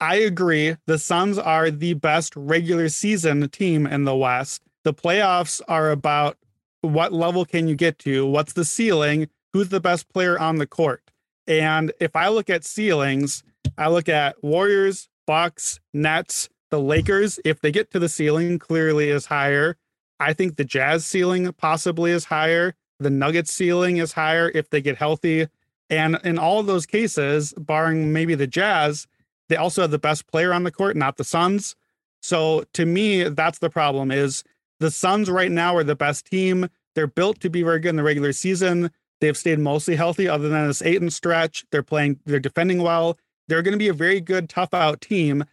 I 0.00 0.16
agree. 0.16 0.76
The 0.86 0.98
Suns 0.98 1.38
are 1.38 1.70
the 1.70 1.94
best 1.94 2.34
regular 2.36 2.88
season 2.88 3.48
team 3.50 3.86
in 3.86 4.04
the 4.04 4.16
West. 4.16 4.62
The 4.84 4.94
playoffs 4.94 5.60
are 5.68 5.90
about 5.90 6.38
what 6.82 7.12
level 7.12 7.44
can 7.44 7.66
you 7.66 7.74
get 7.74 7.98
to? 8.00 8.24
What's 8.24 8.52
the 8.52 8.64
ceiling? 8.64 9.28
Who's 9.52 9.70
the 9.70 9.80
best 9.80 10.08
player 10.08 10.38
on 10.38 10.56
the 10.56 10.66
court? 10.66 11.02
And 11.46 11.92
if 11.98 12.14
I 12.14 12.28
look 12.28 12.48
at 12.48 12.64
ceilings, 12.64 13.42
I 13.76 13.88
look 13.88 14.08
at 14.08 14.42
Warriors, 14.42 15.08
Bucks, 15.26 15.80
Nets, 15.92 16.48
the 16.70 16.80
Lakers. 16.80 17.40
If 17.44 17.60
they 17.60 17.72
get 17.72 17.90
to 17.90 17.98
the 17.98 18.08
ceiling, 18.08 18.58
clearly 18.58 19.10
is 19.10 19.26
higher. 19.26 19.76
I 20.20 20.32
think 20.32 20.56
the 20.56 20.64
Jazz 20.64 21.04
ceiling 21.06 21.52
possibly 21.54 22.10
is 22.10 22.26
higher. 22.26 22.74
The 23.00 23.10
Nuggets 23.10 23.52
ceiling 23.52 23.96
is 23.96 24.12
higher 24.12 24.50
if 24.54 24.70
they 24.70 24.80
get 24.80 24.96
healthy. 24.96 25.48
And 25.90 26.18
in 26.24 26.38
all 26.38 26.60
of 26.60 26.66
those 26.66 26.86
cases, 26.86 27.54
barring 27.56 28.12
maybe 28.12 28.34
the 28.34 28.46
Jazz, 28.46 29.06
they 29.48 29.56
also 29.56 29.82
have 29.82 29.90
the 29.90 29.98
best 29.98 30.26
player 30.26 30.52
on 30.52 30.64
the 30.64 30.70
court, 30.70 30.96
not 30.96 31.16
the 31.16 31.24
Suns. 31.24 31.74
So 32.20 32.64
to 32.74 32.84
me, 32.84 33.24
that's 33.24 33.58
the 33.58 33.70
problem 33.70 34.10
is 34.10 34.44
the 34.80 34.90
Suns 34.90 35.30
right 35.30 35.50
now 35.50 35.76
are 35.76 35.84
the 35.84 35.96
best 35.96 36.26
team. 36.26 36.68
They're 36.94 37.06
built 37.06 37.40
to 37.40 37.50
be 37.50 37.62
very 37.62 37.80
good 37.80 37.90
in 37.90 37.96
the 37.96 38.02
regular 38.02 38.32
season. 38.32 38.90
They've 39.20 39.36
stayed 39.36 39.58
mostly 39.58 39.96
healthy 39.96 40.28
other 40.28 40.48
than 40.48 40.66
this 40.66 40.82
eight 40.82 41.00
and 41.00 41.12
stretch. 41.12 41.64
They're 41.70 41.82
playing, 41.82 42.20
they're 42.26 42.38
defending 42.38 42.82
well. 42.82 43.18
They're 43.48 43.62
going 43.62 43.72
to 43.72 43.78
be 43.78 43.88
a 43.88 43.94
very 43.94 44.20
good, 44.20 44.48
tough 44.48 44.74
out 44.74 45.00
team. 45.00 45.44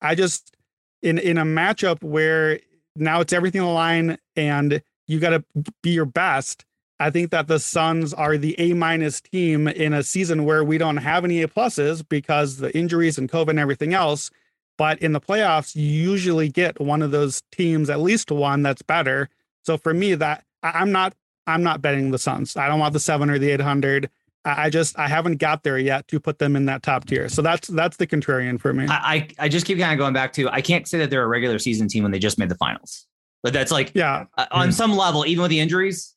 I 0.00 0.14
just 0.14 0.56
in 1.02 1.18
in 1.18 1.38
a 1.38 1.44
matchup 1.44 2.02
where 2.02 2.60
now 2.96 3.20
it's 3.20 3.32
everything 3.32 3.60
on 3.60 3.68
the 3.68 3.72
line 3.72 4.18
and 4.36 4.82
you 5.06 5.20
got 5.20 5.30
to 5.30 5.44
be 5.82 5.90
your 5.90 6.04
best. 6.04 6.64
I 7.00 7.10
think 7.10 7.30
that 7.30 7.48
the 7.48 7.58
Suns 7.58 8.14
are 8.14 8.36
the 8.36 8.58
A 8.60 8.74
minus 8.74 9.20
team 9.20 9.66
in 9.66 9.92
a 9.92 10.02
season 10.02 10.44
where 10.44 10.62
we 10.62 10.78
don't 10.78 10.98
have 10.98 11.24
any 11.24 11.42
A 11.42 11.48
pluses 11.48 12.06
because 12.08 12.58
the 12.58 12.76
injuries 12.76 13.18
and 13.18 13.28
COVID 13.28 13.50
and 13.50 13.58
everything 13.58 13.94
else. 13.94 14.30
But 14.78 14.98
in 15.00 15.12
the 15.12 15.20
playoffs, 15.20 15.74
you 15.76 15.84
usually 15.84 16.48
get 16.48 16.80
one 16.80 17.02
of 17.02 17.10
those 17.10 17.42
teams, 17.52 17.90
at 17.90 18.00
least 18.00 18.30
one 18.30 18.62
that's 18.62 18.82
better. 18.82 19.28
So 19.64 19.76
for 19.76 19.92
me, 19.92 20.14
that 20.14 20.44
I'm 20.62 20.92
not 20.92 21.14
I'm 21.46 21.62
not 21.62 21.82
betting 21.82 22.10
the 22.10 22.18
Suns. 22.18 22.56
I 22.56 22.68
don't 22.68 22.78
want 22.78 22.92
the 22.92 23.00
seven 23.00 23.30
or 23.30 23.38
the 23.38 23.50
eight 23.50 23.60
hundred. 23.60 24.10
I 24.44 24.70
just 24.70 24.98
I 24.98 25.08
haven't 25.08 25.36
got 25.36 25.62
there 25.62 25.78
yet 25.78 26.08
to 26.08 26.18
put 26.18 26.38
them 26.38 26.56
in 26.56 26.66
that 26.66 26.82
top 26.82 27.04
tier. 27.04 27.28
So 27.28 27.42
that's 27.42 27.68
that's 27.68 27.96
the 27.96 28.06
contrarian 28.06 28.60
for 28.60 28.72
me. 28.72 28.86
I, 28.88 29.28
I, 29.38 29.48
just 29.48 29.66
keep 29.66 29.78
kind 29.78 29.92
of 29.92 29.98
going 29.98 30.14
back 30.14 30.32
to 30.34 30.48
I 30.48 30.60
can't 30.60 30.88
say 30.88 30.98
that 30.98 31.10
they're 31.10 31.22
a 31.22 31.28
regular 31.28 31.60
season 31.60 31.86
team 31.86 32.02
when 32.02 32.10
they 32.10 32.18
just 32.18 32.38
made 32.38 32.48
the 32.48 32.56
finals. 32.56 33.06
But 33.44 33.52
that's 33.52 33.70
like 33.70 33.92
yeah, 33.94 34.24
uh, 34.36 34.46
on 34.50 34.72
some 34.72 34.96
level, 34.96 35.24
even 35.26 35.42
with 35.42 35.50
the 35.50 35.60
injuries, 35.60 36.14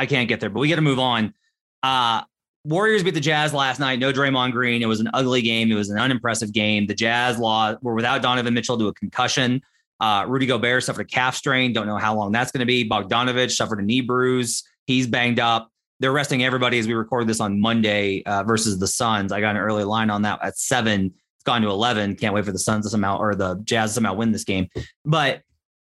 I 0.00 0.06
can't 0.06 0.30
get 0.30 0.40
there. 0.40 0.48
But 0.48 0.60
we 0.60 0.68
got 0.70 0.76
to 0.76 0.82
move 0.82 0.98
on. 0.98 1.34
Uh, 1.82 2.22
Warriors 2.64 3.02
beat 3.02 3.12
the 3.12 3.20
Jazz 3.20 3.52
last 3.52 3.78
night. 3.78 3.98
No 3.98 4.14
Draymond 4.14 4.52
Green. 4.52 4.80
It 4.80 4.86
was 4.86 5.00
an 5.00 5.10
ugly 5.12 5.42
game. 5.42 5.70
It 5.70 5.74
was 5.74 5.90
an 5.90 5.98
unimpressive 5.98 6.52
game. 6.52 6.86
The 6.86 6.94
Jazz 6.94 7.38
law 7.38 7.74
were 7.82 7.94
without 7.94 8.22
Donovan 8.22 8.54
Mitchell 8.54 8.78
to 8.78 8.88
a 8.88 8.94
concussion. 8.94 9.60
Uh, 10.00 10.24
Rudy 10.26 10.46
Gobert 10.46 10.84
suffered 10.84 11.02
a 11.02 11.04
calf 11.04 11.36
strain. 11.36 11.74
Don't 11.74 11.86
know 11.86 11.98
how 11.98 12.14
long 12.14 12.32
that's 12.32 12.50
going 12.50 12.60
to 12.60 12.66
be. 12.66 12.88
Bogdanovich 12.88 13.52
suffered 13.52 13.78
a 13.78 13.82
knee 13.82 14.00
bruise. 14.00 14.64
He's 14.86 15.06
banged 15.06 15.38
up. 15.38 15.70
They're 16.00 16.12
resting 16.12 16.42
everybody 16.42 16.78
as 16.78 16.86
we 16.86 16.94
record 16.94 17.26
this 17.26 17.40
on 17.40 17.60
Monday 17.60 18.22
uh, 18.24 18.42
versus 18.42 18.78
the 18.78 18.88
Suns. 18.88 19.32
I 19.32 19.42
got 19.42 19.50
an 19.50 19.60
early 19.60 19.84
line 19.84 20.08
on 20.08 20.22
that 20.22 20.42
at 20.42 20.56
seven. 20.56 21.12
It's 21.36 21.44
gone 21.44 21.60
to 21.60 21.68
11. 21.68 22.16
Can't 22.16 22.34
wait 22.34 22.46
for 22.46 22.52
the 22.52 22.58
Suns 22.58 22.86
to 22.86 22.90
somehow 22.90 23.18
or 23.18 23.34
the 23.34 23.60
Jazz 23.64 23.90
to 23.90 23.94
somehow 23.96 24.14
win 24.14 24.32
this 24.32 24.44
game. 24.44 24.68
But 25.04 25.42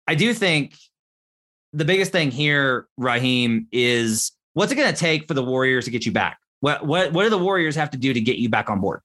I 0.06 0.14
do 0.14 0.34
think 0.34 0.74
the 1.72 1.84
biggest 1.84 2.12
thing 2.12 2.30
here, 2.30 2.86
Raheem, 2.96 3.66
is 3.72 4.32
what's 4.54 4.72
it 4.72 4.76
going 4.76 4.92
to 4.92 4.98
take 4.98 5.28
for 5.28 5.34
the 5.34 5.42
Warriors 5.42 5.84
to 5.86 5.90
get 5.90 6.04
you 6.06 6.12
back? 6.12 6.38
What 6.60 6.86
what 6.86 7.12
what 7.12 7.24
do 7.24 7.30
the 7.30 7.38
Warriors 7.38 7.74
have 7.76 7.90
to 7.90 7.96
do 7.96 8.12
to 8.12 8.20
get 8.20 8.36
you 8.36 8.48
back 8.48 8.70
on 8.70 8.80
board? 8.80 9.00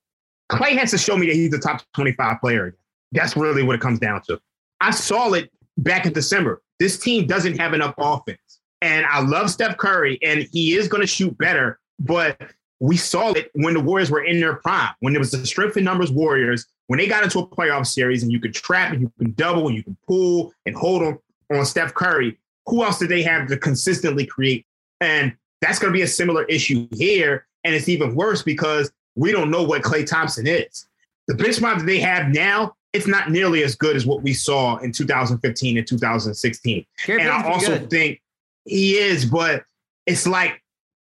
Klay 0.50 0.76
has 0.78 0.90
to 0.92 0.98
show 0.98 1.16
me 1.16 1.26
that 1.26 1.34
he's 1.34 1.52
a 1.52 1.58
top 1.58 1.82
25 1.94 2.40
player. 2.40 2.76
That's 3.12 3.36
really 3.36 3.62
what 3.62 3.74
it 3.74 3.80
comes 3.80 3.98
down 3.98 4.22
to. 4.28 4.40
I 4.80 4.90
saw 4.92 5.32
it 5.32 5.50
back 5.76 6.06
in 6.06 6.12
December. 6.12 6.62
This 6.78 6.98
team 6.98 7.26
doesn't 7.26 7.58
have 7.58 7.74
enough 7.74 7.94
offense. 7.98 8.60
And 8.80 9.04
I 9.06 9.20
love 9.20 9.50
Steph 9.50 9.76
Curry, 9.76 10.18
and 10.22 10.46
he 10.52 10.76
is 10.76 10.88
going 10.88 11.00
to 11.00 11.06
shoot 11.06 11.36
better. 11.36 11.80
But 11.98 12.40
we 12.80 12.96
saw 12.96 13.32
it 13.32 13.50
when 13.54 13.74
the 13.74 13.80
Warriors 13.80 14.10
were 14.10 14.22
in 14.22 14.40
their 14.40 14.56
prime, 14.56 14.90
when 15.00 15.14
it 15.14 15.18
was 15.18 15.32
the 15.32 15.44
strength 15.44 15.76
in 15.76 15.84
numbers 15.84 16.12
Warriors, 16.12 16.66
when 16.86 16.98
they 16.98 17.08
got 17.08 17.24
into 17.24 17.40
a 17.40 17.46
playoff 17.46 17.86
series 17.86 18.22
and 18.22 18.30
you 18.30 18.40
could 18.40 18.54
trap 18.54 18.92
and 18.92 19.00
you 19.00 19.12
can 19.18 19.32
double 19.32 19.66
and 19.66 19.76
you 19.76 19.82
can 19.82 19.96
pull 20.06 20.52
and 20.64 20.76
hold 20.76 21.02
on, 21.02 21.18
on 21.52 21.66
Steph 21.66 21.92
Curry. 21.94 22.38
Who 22.68 22.84
else 22.84 22.98
did 22.98 23.08
they 23.08 23.22
have 23.22 23.48
to 23.48 23.56
consistently 23.56 24.26
create? 24.26 24.66
And 25.00 25.34
that's 25.60 25.78
going 25.78 25.92
to 25.92 25.96
be 25.96 26.02
a 26.02 26.08
similar 26.08 26.44
issue 26.44 26.88
here. 26.92 27.46
And 27.64 27.74
it's 27.74 27.88
even 27.88 28.14
worse 28.14 28.42
because 28.42 28.92
we 29.16 29.32
don't 29.32 29.50
know 29.50 29.62
what 29.62 29.82
Klay 29.82 30.06
Thompson 30.06 30.46
is. 30.46 30.86
The 31.26 31.34
benchmark 31.34 31.78
that 31.78 31.86
they 31.86 32.00
have 32.00 32.28
now, 32.28 32.74
it's 32.92 33.06
not 33.06 33.30
nearly 33.30 33.62
as 33.62 33.74
good 33.74 33.96
as 33.96 34.06
what 34.06 34.22
we 34.22 34.32
saw 34.32 34.76
in 34.78 34.92
2015 34.92 35.76
and 35.76 35.86
2016. 35.86 36.86
Gary 37.04 37.20
and 37.20 37.30
I 37.30 37.50
also 37.50 37.78
good. 37.78 37.90
think 37.90 38.22
he 38.64 38.96
is, 38.96 39.24
but 39.24 39.64
it's 40.06 40.26
like 40.26 40.62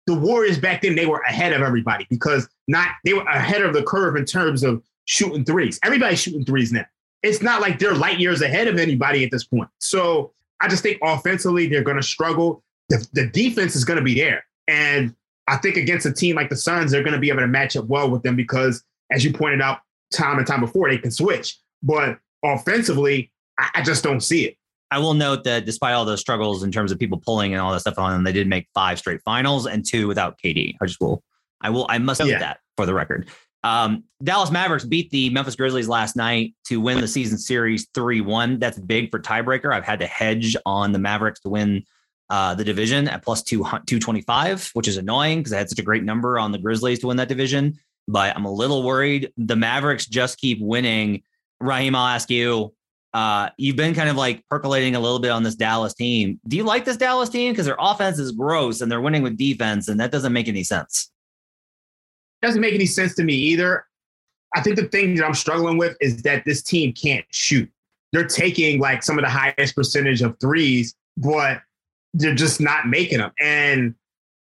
the 0.07 0.15
Warriors 0.15 0.59
back 0.59 0.83
then, 0.83 0.95
they 0.97 1.07
were 1.07 1.23
ahead 1.29 1.53
of 1.53 1.63
everybody 1.63 2.07
because 2.11 2.49
not 2.69 2.89
they 3.05 3.15
were 3.15 3.23
ahead 3.23 3.63
of 3.63 3.73
the 3.73 3.83
curve 3.83 4.17
in 4.17 4.25
terms 4.25 4.63
of 4.63 4.83
shooting 5.05 5.45
threes. 5.45 5.79
Everybody's 5.83 6.21
shooting 6.21 6.45
threes 6.45 6.73
now. 6.73 6.85
It's 7.23 7.41
not 7.41 7.61
like 7.61 7.79
they're 7.79 7.95
light 7.95 8.19
years 8.19 8.43
ahead 8.43 8.67
of 8.67 8.79
anybody 8.79 9.25
at 9.25 9.31
this 9.31 9.45
point. 9.45 9.71
So 9.79 10.33
I 10.63 10.69
just 10.69 10.83
think 10.83 10.99
offensively, 11.03 11.67
they're 11.67 11.83
going 11.83 11.97
to 11.97 12.03
struggle. 12.03 12.63
The, 12.89 13.07
the 13.13 13.27
defense 13.27 13.77
is 13.77 13.85
going 13.85 13.99
to 13.99 14.05
be 14.05 14.15
there. 14.15 14.45
And 14.69 15.15
I 15.49 15.57
think 15.57 15.77
against 15.77 16.07
a 16.07 16.13
team 16.13 16.37
like 16.37 16.49
the 16.51 16.57
Suns, 16.57 16.91
they're 16.93 17.03
going 17.03 17.15
to 17.15 17.19
be 17.19 17.29
able 17.29 17.41
to 17.41 17.49
match 17.49 17.77
up 17.77 17.87
well 17.87 18.09
with 18.11 18.23
them 18.23 18.37
because, 18.37 18.83
as 19.11 19.25
you 19.25 19.33
pointed 19.33 19.61
out 19.61 19.81
time 20.13 20.39
and 20.39 20.47
time 20.47 20.61
before, 20.61 20.89
they 20.89 20.99
can 20.99 21.11
switch. 21.11 21.59
But 21.83 22.19
offensively, 22.45 23.31
I, 23.59 23.71
I 23.77 23.83
just 23.83 24.03
don't 24.05 24.21
see 24.21 24.45
it. 24.47 24.57
I 24.91 24.99
will 24.99 25.15
note 25.15 25.45
that 25.45 25.65
despite 25.65 25.95
all 25.95 26.05
those 26.05 26.21
struggles 26.21 26.63
in 26.63 26.71
terms 26.71 26.93
of 26.93 26.99
people 26.99 27.19
pulling 27.25 27.53
and 27.55 27.61
all 27.63 27.73
that 27.73 27.81
stuff 27.81 27.99
on 27.99 28.13
them, 28.13 28.25
they 28.25 28.33
did 28.33 28.47
make 28.47 28.69
five 28.75 28.99
straight 28.99 29.23
finals 29.25 29.67
and 29.67 29.85
two 29.87 30.07
without 30.07 30.39
KD. 30.39 30.77
I 30.81 30.87
just 30.87 31.01
will, 31.01 31.23
I 31.63 31.71
will, 31.71 31.87
I 31.89 31.99
must 31.99 32.21
note 32.21 32.29
Yeah. 32.29 32.39
that 32.41 32.61
for 32.77 32.85
the 32.87 32.93
record. 32.95 33.29
Um, 33.65 34.05
Dallas 34.23 34.51
Mavericks 34.51 34.85
beat 34.85 35.11
the 35.11 35.31
Memphis 35.31 35.57
Grizzlies 35.57 35.89
last 35.89 36.17
night 36.17 36.55
to 36.65 36.81
win 36.81 37.01
the 37.01 37.09
season 37.09 37.39
series 37.39 37.89
3 37.95 38.21
1. 38.21 38.59
That's 38.59 38.79
big 38.79 39.11
for 39.11 39.21
tiebreaker. 39.21 39.73
I've 39.73 39.85
had 39.85 40.01
to 40.01 40.07
hedge 40.07 40.57
on 40.67 40.93
the 40.93 40.99
Mavericks 40.99 41.41
to 41.41 41.49
win 41.49 41.85
uh, 42.31 42.55
the 42.55 42.65
division 42.65 43.09
at 43.09 43.23
plus 43.23 43.43
two, 43.43 43.59
225, 43.59 44.71
which 44.73 44.89
is 44.89 44.97
annoying 44.97 45.41
because 45.41 45.53
I 45.53 45.59
had 45.59 45.69
such 45.69 45.79
a 45.79 45.83
great 45.83 46.03
number 46.03 46.39
on 46.39 46.51
the 46.51 46.59
Grizzlies 46.59 46.99
to 47.01 47.09
win 47.09 47.19
that 47.19 47.29
division. 47.29 47.79
But 48.09 48.35
I'm 48.35 48.47
a 48.47 48.53
little 48.53 48.83
worried. 48.83 49.33
The 49.37 49.55
Mavericks 49.55 50.07
just 50.07 50.39
keep 50.39 50.59
winning. 50.61 51.23
Raheem, 51.61 51.95
I'll 51.95 52.09
ask 52.09 52.31
you. 52.31 52.75
Uh, 53.15 53.51
you've 53.59 53.77
been 53.77 53.95
kind 53.95 54.09
of 54.09 54.17
like 54.17 54.43
percolating 54.49 54.97
a 54.97 55.01
little 55.01 55.19
bit 55.19 55.29
on 55.29 55.43
this 55.43 55.55
Dallas 55.55 55.93
team. 55.93 56.41
Do 56.49 56.57
you 56.57 56.65
like 56.65 56.87
this 56.87 56.97
Dallas 56.97 57.29
team? 57.29 57.53
Because 57.53 57.67
their 57.67 57.77
offense 57.79 58.19
is 58.19 58.33
gross 58.33 58.81
and 58.81 58.91
they're 58.91 59.03
winning 59.03 59.23
with 59.23 59.37
defense, 59.37 59.89
and 59.89 60.01
that 60.01 60.11
doesn't 60.11 60.33
make 60.33 60.49
any 60.49 60.65
sense. 60.65 61.11
Doesn't 62.43 62.61
make 62.61 62.75
any 62.75 62.87
sense 62.87 63.15
to 63.15 63.25
me 63.25 63.35
either. 63.35 63.87
I 64.55 64.61
think 64.61 64.77
the 64.77 64.89
thing 64.89 65.15
that 65.15 65.25
I'm 65.25 65.35
struggling 65.35 65.79
with 65.79 65.97
is 66.01 66.23
that 66.23 66.45
this 66.45 66.63
team 66.63 66.93
can't 66.93 67.25
shoot. 67.31 67.71
They're 68.13 68.27
taking 68.27 68.81
like 68.81 69.03
some 69.03 69.19
of 69.19 69.25
the 69.25 69.31
highest 69.31 69.75
percentage 69.75 70.21
of 70.21 70.39
threes, 70.39 70.95
but 71.17 71.63
they're 72.13 72.35
just 72.35 72.61
not 72.61 72.89
making 72.89 73.19
them. 73.19 73.33
And 73.41 73.95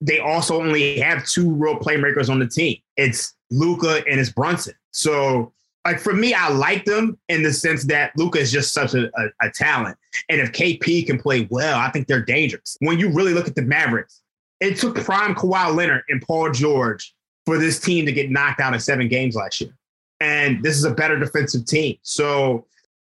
they 0.02 0.20
also 0.20 0.60
only 0.60 1.00
have 1.00 1.26
two 1.26 1.50
real 1.50 1.78
playmakers 1.78 2.30
on 2.30 2.40
the 2.40 2.48
team. 2.48 2.78
It's 2.98 3.36
Luka 3.52 4.04
and 4.10 4.20
it's 4.20 4.30
Brunson. 4.30 4.74
So, 4.92 5.54
like 5.86 6.00
for 6.00 6.14
me, 6.14 6.34
I 6.34 6.50
like 6.50 6.86
them 6.86 7.18
in 7.30 7.44
the 7.44 7.54
sense 7.54 7.86
that 7.86 8.12
Luka 8.18 8.40
is 8.40 8.52
just 8.52 8.74
such 8.74 8.94
a, 8.94 9.06
a, 9.08 9.48
a 9.48 9.52
talent. 9.52 9.98
And 10.30 10.42
if 10.42 10.52
KP 10.52 11.06
can 11.06 11.20
play 11.20 11.48
well, 11.50 11.78
I 11.78 11.90
think 11.90 12.08
they're 12.08 12.24
dangerous. 12.24 12.78
When 12.80 13.00
you 13.00 13.10
really 13.10 13.34
look 13.34 13.48
at 13.48 13.56
the 13.56 13.62
Mavericks, 13.62 14.22
it 14.60 14.78
took 14.78 14.96
prime 15.04 15.36
Kawhi 15.36 15.76
Leonard 15.76 16.04
and 16.10 16.22
Paul 16.22 16.52
George 16.52 17.13
for 17.46 17.58
this 17.58 17.80
team 17.80 18.06
to 18.06 18.12
get 18.12 18.32
knocked 18.32 18.60
out 18.60 18.74
in 18.74 18.80
seven 18.80 19.08
games 19.08 19.36
last 19.36 19.62
year. 19.62 19.72
And 20.20 20.64
this 20.64 20.78
is 20.78 20.86
a 20.86 20.94
better 20.94 21.20
defensive 21.20 21.66
team. 21.66 21.98
So 22.02 22.66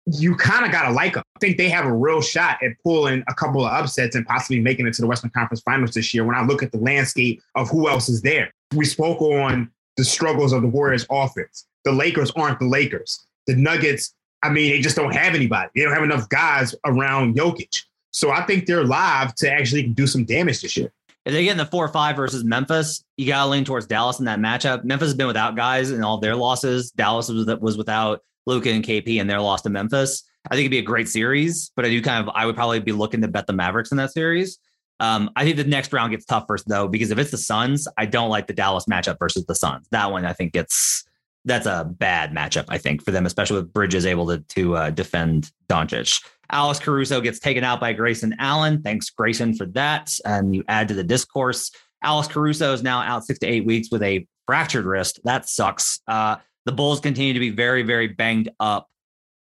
you 0.07 0.35
kind 0.35 0.65
of 0.65 0.73
got 0.73 0.89
to 0.89 0.91
like 0.93 1.15
them. 1.15 1.23
I 1.37 1.39
think 1.39 1.59
they 1.59 1.69
have 1.69 1.85
a 1.85 1.93
real 1.93 2.21
shot 2.21 2.63
at 2.63 2.73
pulling 2.83 3.23
a 3.29 3.35
couple 3.35 3.65
of 3.65 3.73
upsets 3.73 4.17
and 4.17 4.27
possibly 4.27 4.61
making 4.61 4.87
it 4.87 4.95
to 4.95 5.03
the 5.03 5.07
Western 5.07 5.31
Conference 5.31 5.61
Finals 5.61 5.95
this 5.95 6.13
year 6.13 6.25
when 6.25 6.35
I 6.35 6.45
look 6.45 6.63
at 6.63 6.73
the 6.73 6.79
landscape 6.79 7.43
of 7.55 7.69
who 7.69 7.89
else 7.89 8.09
is 8.09 8.23
there. 8.23 8.53
We 8.75 8.85
spoke 8.85 9.21
on 9.21 9.71
the 9.97 10.05
struggles 10.05 10.53
of 10.53 10.63
the 10.63 10.69
Warriors 10.69 11.07
offense. 11.11 11.67
The 11.85 11.93
Lakers 11.93 12.31
aren't 12.33 12.59
the 12.59 12.67
Lakers. 12.67 13.27
The 13.47 13.55
Nuggets, 13.57 14.15
I 14.43 14.49
mean, 14.49 14.73
they 14.73 14.81
just 14.81 14.97
don't 14.97 15.15
have 15.15 15.35
anybody. 15.35 15.71
They 15.75 15.83
don't 15.83 15.93
have 15.93 16.03
enough 16.03 16.29
guys 16.29 16.75
around 16.85 17.37
Jokic. 17.37 17.83
So 18.11 18.31
I 18.31 18.43
think 18.43 18.67
they're 18.67 18.85
live 18.85 19.35
to 19.37 19.51
actually 19.51 19.85
do 19.85 20.07
some 20.07 20.25
damage 20.25 20.63
this 20.63 20.77
year. 20.77 20.93
If 21.25 21.33
they 21.33 21.45
get 21.45 21.53
in 21.53 21.57
the 21.57 21.67
four 21.67 21.85
or 21.85 21.89
five 21.89 22.17
versus 22.17 22.43
Memphis, 22.43 23.05
you 23.17 23.27
got 23.27 23.45
to 23.45 23.51
lean 23.51 23.65
towards 23.65 23.87
Dallas 23.87 24.19
in 24.19 24.25
that 24.25 24.41
matchup. 24.41 24.85
Memphis 24.85 25.09
has 25.09 25.15
been 25.15 25.29
without 25.29 25.55
guys 25.55 25.91
in 25.91 26.03
all 26.03 26.19
their 26.19 26.35
losses. 26.35 26.91
Dallas 26.91 27.29
was, 27.29 27.47
was 27.61 27.77
without 27.77 28.21
Luka 28.47 28.71
and 28.71 28.85
KP 28.85 29.21
and 29.21 29.31
their 29.31 29.41
loss 29.41 29.63
to 29.63 29.71
Memphis. 29.71 30.25
I 30.51 30.55
think 30.55 30.63
it'd 30.63 30.73
be 30.73 30.79
a 30.79 30.83
great 30.83 31.09
series, 31.09 31.71
but 31.77 31.85
I 31.85 31.91
do 31.91 32.03
kind 32.03 32.27
of, 32.27 32.35
I 32.35 32.47
would 32.47 32.57
probably 32.57 32.81
be 32.81 32.91
looking 32.91 33.21
to 33.21 33.29
bet 33.29 33.47
the 33.47 33.53
Mavericks 33.53 33.93
in 33.93 33.99
that 33.99 34.13
series. 34.13 34.59
Um, 34.99 35.31
I 35.37 35.45
think 35.45 35.57
the 35.57 35.65
next 35.65 35.93
round 35.93 36.11
gets 36.11 36.25
tough 36.25 36.45
first 36.49 36.69
though, 36.69 36.89
because 36.89 37.11
if 37.13 37.19
it's 37.19 37.31
the 37.31 37.39
Suns, 37.39 37.87
I 37.97 38.07
don't 38.07 38.29
like 38.29 38.49
the 38.49 38.53
Dallas 38.53 38.87
matchup 38.87 39.19
versus 39.19 39.45
the 39.47 39.55
Suns. 39.55 39.87
That 39.91 40.11
one 40.11 40.25
I 40.25 40.33
think 40.33 40.53
gets 40.53 41.05
that's 41.45 41.67
a 41.67 41.85
bad 41.85 42.33
matchup, 42.33 42.67
I 42.69 42.79
think, 42.79 43.05
for 43.05 43.11
them, 43.11 43.27
especially 43.27 43.57
with 43.57 43.73
Bridges 43.73 44.07
able 44.07 44.27
to 44.29 44.39
to 44.39 44.77
uh, 44.77 44.91
defend 44.91 45.51
Doncic. 45.69 46.23
Alex 46.51 46.79
Caruso 46.79 47.21
gets 47.21 47.39
taken 47.39 47.65
out 47.65 47.81
by 47.81 47.93
Grayson 47.93 48.35
Allen. 48.39 48.83
Thanks, 48.83 49.09
Grayson, 49.11 49.55
for 49.55 49.67
that. 49.67 50.13
And 50.25 50.55
you 50.55 50.65
add 50.69 50.89
to 50.89 50.95
the 50.95 51.03
discourse. 51.03 51.71
Alex 52.03 52.29
Caruso 52.29 52.73
is 52.75 52.83
now 52.83 53.01
out 53.01 53.25
six 53.25 53.39
to 53.41 53.47
eight 53.47 53.65
weeks 53.65 53.89
with 53.91 54.03
a 54.03 54.27
fractured 54.47 54.85
wrist. 54.85 55.21
That 55.25 55.49
sucks. 55.49 56.01
Uh, 56.07 56.37
the 56.67 56.73
Bulls 56.73 57.01
continue 57.01 57.33
to 57.33 57.41
be 57.41 57.51
very, 57.51 57.83
very 57.83 58.09
banged 58.09 58.51
up. 58.61 58.89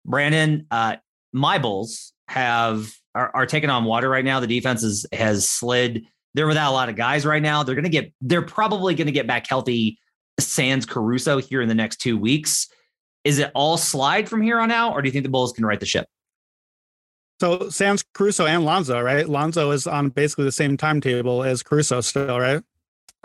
Brandon, 0.05 0.67
uh, 0.71 0.97
my 1.33 1.59
Bulls 1.59 2.13
have 2.27 2.91
are, 3.15 3.31
are 3.35 3.47
taking 3.47 3.71
on 3.71 3.85
water 3.85 4.09
right 4.09 4.25
now. 4.25 4.41
The 4.41 4.47
defense 4.47 4.83
is, 4.83 5.07
has 5.13 5.49
slid. 5.49 6.05
They're 6.35 6.47
without 6.47 6.71
a 6.71 6.75
lot 6.75 6.89
of 6.89 6.97
guys 6.97 7.25
right 7.25 7.43
now. 7.43 7.63
They're 7.63 7.75
going 7.75 7.85
to 7.85 7.91
get. 7.91 8.13
They're 8.21 8.43
probably 8.43 8.95
going 8.95 9.07
to 9.07 9.13
get 9.13 9.27
back 9.27 9.47
healthy. 9.47 9.99
Sans 10.39 10.85
Caruso 10.87 11.39
here 11.39 11.61
in 11.61 11.69
the 11.69 11.75
next 11.75 11.97
two 11.97 12.17
weeks. 12.17 12.69
Is 13.25 13.39
it 13.39 13.51
all 13.55 13.77
slide 13.77 14.29
from 14.29 14.43
here 14.43 14.59
on 14.59 14.71
out, 14.71 14.95
or 14.95 15.03
do 15.03 15.09
you 15.09 15.13
think 15.13 15.25
the 15.25 15.31
Bulls 15.31 15.53
can 15.53 15.67
right 15.67 15.81
the 15.81 15.87
ship? 15.87 16.07
So 17.41 17.69
Sans 17.69 18.05
Caruso 18.15 18.47
and 18.47 18.65
Lonzo, 18.65 19.01
right? 19.01 19.29
Lonzo 19.29 19.71
is 19.71 19.87
on 19.87 20.09
basically 20.09 20.45
the 20.45 20.53
same 20.53 20.77
timetable 20.77 21.45
as 21.45 21.63
Caruso 21.63 22.01
still, 22.01 22.39
right? 22.39 22.63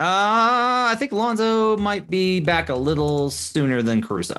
Uh, 0.00 0.90
I 0.90 0.96
think 0.98 1.12
Lonzo 1.12 1.76
might 1.76 2.10
be 2.10 2.40
back 2.40 2.68
a 2.68 2.74
little 2.74 3.30
sooner 3.30 3.80
than 3.82 4.02
Caruso. 4.02 4.36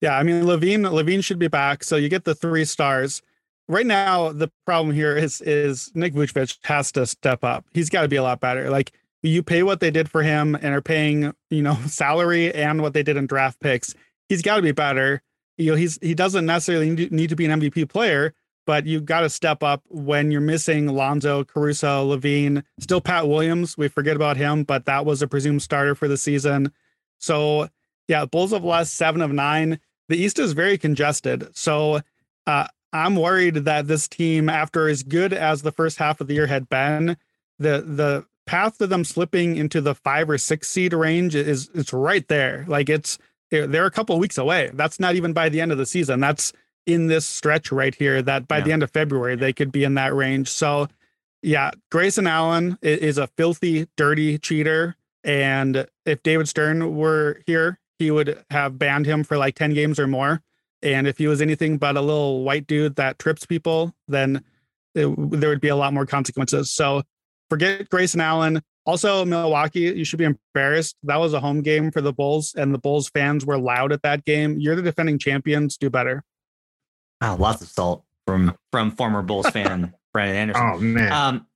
Yeah, 0.00 0.16
I 0.16 0.22
mean 0.22 0.44
LaVine 0.44 0.82
LaVine 0.82 1.24
should 1.24 1.38
be 1.38 1.48
back. 1.48 1.82
So 1.82 1.96
you 1.96 2.08
get 2.08 2.24
the 2.24 2.34
three 2.34 2.64
stars. 2.64 3.22
Right 3.68 3.86
now, 3.86 4.32
the 4.32 4.50
problem 4.64 4.94
here 4.94 5.16
is 5.16 5.40
is 5.40 5.90
Nick 5.94 6.14
Vucevic 6.14 6.58
has 6.64 6.92
to 6.92 7.06
step 7.06 7.42
up. 7.42 7.66
He's 7.72 7.90
got 7.90 8.02
to 8.02 8.08
be 8.08 8.16
a 8.16 8.22
lot 8.22 8.40
better. 8.40 8.70
Like 8.70 8.92
you 9.22 9.42
pay 9.42 9.62
what 9.62 9.80
they 9.80 9.90
did 9.90 10.08
for 10.08 10.22
him 10.22 10.54
and 10.54 10.74
are 10.74 10.82
paying, 10.82 11.32
you 11.50 11.62
know, 11.62 11.74
salary 11.86 12.52
and 12.54 12.82
what 12.82 12.92
they 12.92 13.02
did 13.02 13.16
in 13.16 13.26
draft 13.26 13.60
picks. 13.60 13.94
He's 14.28 14.42
got 14.42 14.56
to 14.56 14.62
be 14.62 14.72
better. 14.72 15.22
You 15.56 15.72
know, 15.72 15.76
he's 15.76 15.98
he 16.00 16.14
doesn't 16.14 16.46
necessarily 16.46 17.08
need 17.10 17.30
to 17.30 17.36
be 17.36 17.44
an 17.46 17.60
MVP 17.60 17.88
player, 17.88 18.34
but 18.66 18.86
you 18.86 19.00
got 19.00 19.20
to 19.20 19.30
step 19.30 19.62
up 19.62 19.82
when 19.88 20.30
you're 20.30 20.40
missing 20.40 20.86
Lonzo, 20.86 21.42
Caruso, 21.42 22.14
LaVine, 22.14 22.62
still 22.78 23.00
Pat 23.00 23.26
Williams. 23.26 23.76
We 23.76 23.88
forget 23.88 24.14
about 24.14 24.36
him, 24.36 24.62
but 24.62 24.84
that 24.84 25.04
was 25.04 25.20
a 25.20 25.26
presumed 25.26 25.62
starter 25.62 25.96
for 25.96 26.06
the 26.06 26.16
season. 26.16 26.72
So 27.18 27.68
yeah, 28.06 28.24
Bulls 28.24 28.52
have 28.52 28.64
lost 28.64 28.94
seven 28.94 29.20
of 29.20 29.32
nine. 29.32 29.80
The 30.08 30.16
East 30.16 30.38
is 30.38 30.52
very 30.52 30.78
congested. 30.78 31.48
So 31.56 32.00
uh, 32.46 32.68
I'm 32.92 33.16
worried 33.16 33.56
that 33.56 33.86
this 33.86 34.08
team, 34.08 34.48
after 34.48 34.88
as 34.88 35.02
good 35.02 35.32
as 35.32 35.62
the 35.62 35.72
first 35.72 35.98
half 35.98 36.20
of 36.20 36.26
the 36.26 36.34
year 36.34 36.46
had 36.46 36.68
been, 36.68 37.16
the 37.58 37.82
the 37.82 38.26
path 38.48 38.78
to 38.78 38.86
them 38.86 39.04
slipping 39.04 39.56
into 39.56 39.80
the 39.80 39.94
five 39.94 40.28
or 40.30 40.38
six 40.38 40.68
seed 40.68 40.92
range 40.92 41.34
is 41.34 41.70
it's 41.74 41.92
right 41.92 42.26
there. 42.28 42.64
Like 42.66 42.88
it's 42.88 43.18
they're, 43.50 43.66
they're 43.66 43.86
a 43.86 43.90
couple 43.90 44.14
of 44.16 44.20
weeks 44.20 44.38
away. 44.38 44.70
That's 44.74 44.98
not 44.98 45.14
even 45.14 45.32
by 45.32 45.48
the 45.48 45.60
end 45.60 45.70
of 45.72 45.78
the 45.78 45.86
season. 45.86 46.20
That's 46.20 46.52
in 46.86 47.06
this 47.06 47.26
stretch 47.26 47.70
right 47.70 47.94
here. 47.94 48.22
That 48.22 48.48
by 48.48 48.58
Yeah. 48.58 48.64
the 48.64 48.72
end 48.72 48.82
of 48.82 48.90
February 48.90 49.36
they 49.36 49.52
could 49.52 49.70
be 49.70 49.84
in 49.84 49.94
that 49.94 50.14
range. 50.14 50.48
So 50.48 50.88
yeah, 51.42 51.70
Grayson 51.92 52.26
Allen 52.26 52.78
is 52.82 53.18
a 53.18 53.26
filthy, 53.28 53.86
dirty 53.96 54.38
cheater. 54.38 54.96
And 55.24 55.86
if 56.06 56.22
David 56.22 56.48
Stern 56.48 56.96
were 56.96 57.42
here, 57.46 57.78
he 57.98 58.10
would 58.10 58.42
have 58.50 58.78
banned 58.78 59.06
him 59.06 59.24
for 59.24 59.36
like 59.36 59.54
10 59.54 59.74
games 59.74 59.98
or 59.98 60.06
more. 60.06 60.42
And 60.82 61.06
if 61.06 61.18
he 61.18 61.26
was 61.26 61.42
anything 61.42 61.76
but 61.76 61.96
a 61.96 62.00
little 62.00 62.44
white 62.44 62.66
dude 62.66 62.96
that 62.96 63.18
trips 63.18 63.44
people, 63.44 63.94
then 64.06 64.44
it, 64.94 65.08
there 65.30 65.48
would 65.50 65.60
be 65.60 65.68
a 65.68 65.76
lot 65.76 65.92
more 65.92 66.06
consequences. 66.06 66.70
So 66.70 67.02
forget 67.48 67.88
Grayson 67.88 68.20
Allen. 68.20 68.62
Also, 68.86 69.24
Milwaukee, 69.24 69.80
you 69.80 70.04
should 70.04 70.18
be 70.18 70.24
embarrassed. 70.24 70.96
That 71.02 71.16
was 71.16 71.34
a 71.34 71.40
home 71.40 71.60
game 71.60 71.90
for 71.90 72.00
the 72.00 72.12
Bulls, 72.12 72.54
and 72.56 72.72
the 72.72 72.78
Bulls 72.78 73.10
fans 73.10 73.44
were 73.44 73.58
loud 73.58 73.92
at 73.92 74.02
that 74.02 74.24
game. 74.24 74.58
You're 74.58 74.76
the 74.76 74.82
defending 74.82 75.18
champions. 75.18 75.76
Do 75.76 75.90
better. 75.90 76.24
Wow, 77.20 77.36
lots 77.36 77.60
of 77.60 77.68
salt 77.68 78.04
from 78.26 78.56
from 78.72 78.90
former 78.92 79.22
Bulls 79.22 79.48
fan 79.50 79.92
Brandon 80.12 80.36
Anderson. 80.36 80.70
Oh 80.74 80.78
man. 80.78 81.12
Um, 81.12 81.46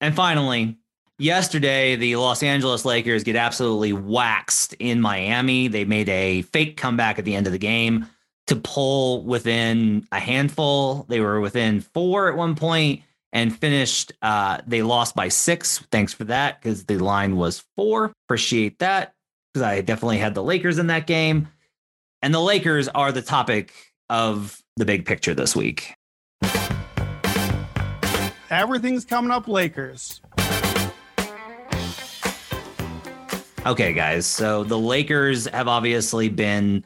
and 0.00 0.14
finally, 0.14 0.78
yesterday 1.18 1.96
the 1.96 2.16
Los 2.16 2.42
Angeles 2.42 2.84
Lakers 2.84 3.24
get 3.24 3.36
absolutely 3.36 3.92
waxed 3.92 4.74
in 4.74 5.00
Miami. 5.00 5.68
They 5.68 5.84
made 5.84 6.08
a 6.08 6.42
fake 6.42 6.76
comeback 6.76 7.18
at 7.18 7.24
the 7.24 7.34
end 7.34 7.46
of 7.46 7.52
the 7.52 7.58
game 7.58 8.06
to 8.46 8.56
pull 8.56 9.22
within 9.24 10.06
a 10.12 10.20
handful. 10.20 11.06
They 11.08 11.20
were 11.20 11.40
within 11.40 11.80
four 11.80 12.28
at 12.28 12.36
one 12.36 12.54
point 12.54 13.02
and 13.34 13.54
finished. 13.54 14.12
Uh, 14.22 14.58
they 14.66 14.80
lost 14.82 15.14
by 15.14 15.28
six. 15.28 15.80
Thanks 15.90 16.14
for 16.14 16.24
that 16.24 16.62
because 16.62 16.84
the 16.84 16.96
line 16.98 17.36
was 17.36 17.62
four. 17.76 18.12
Appreciate 18.26 18.78
that. 18.78 19.12
because 19.52 19.66
I 19.66 19.82
definitely 19.82 20.18
had 20.18 20.34
the 20.34 20.42
Lakers 20.42 20.78
in 20.78 20.86
that 20.86 21.06
game. 21.06 21.48
And 22.22 22.32
the 22.32 22.40
Lakers 22.40 22.88
are 22.88 23.12
the 23.12 23.20
topic 23.20 23.74
of 24.08 24.58
the 24.76 24.84
big 24.86 25.04
picture 25.04 25.34
this 25.34 25.54
week. 25.54 25.94
Everything's 28.50 29.04
coming 29.04 29.30
up 29.30 29.48
Lakers. 29.48 30.20
Okay, 33.66 33.94
guys. 33.94 34.26
So 34.26 34.62
the 34.62 34.78
Lakers 34.78 35.46
have 35.46 35.68
obviously 35.68 36.28
been 36.28 36.84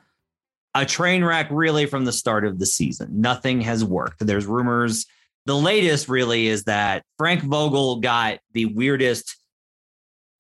a 0.75 0.87
train 0.87 1.25
wreck 1.25 1.49
really 1.51 1.87
from 1.87 2.05
the 2.05 2.13
start 2.13 2.45
of 2.45 2.59
the 2.59 2.67
season. 2.67 3.21
Nothing 3.21 3.61
has 3.63 3.85
worked. 3.85 4.25
There's 4.25 4.47
rumors. 4.47 5.07
The 5.49 5.57
latest 5.57 6.11
really 6.11 6.47
is 6.47 6.65
that 6.65 7.05
Frank 7.17 7.43
Vogel 7.43 8.01
got 8.01 8.41
the 8.53 8.67
weirdest. 8.67 9.35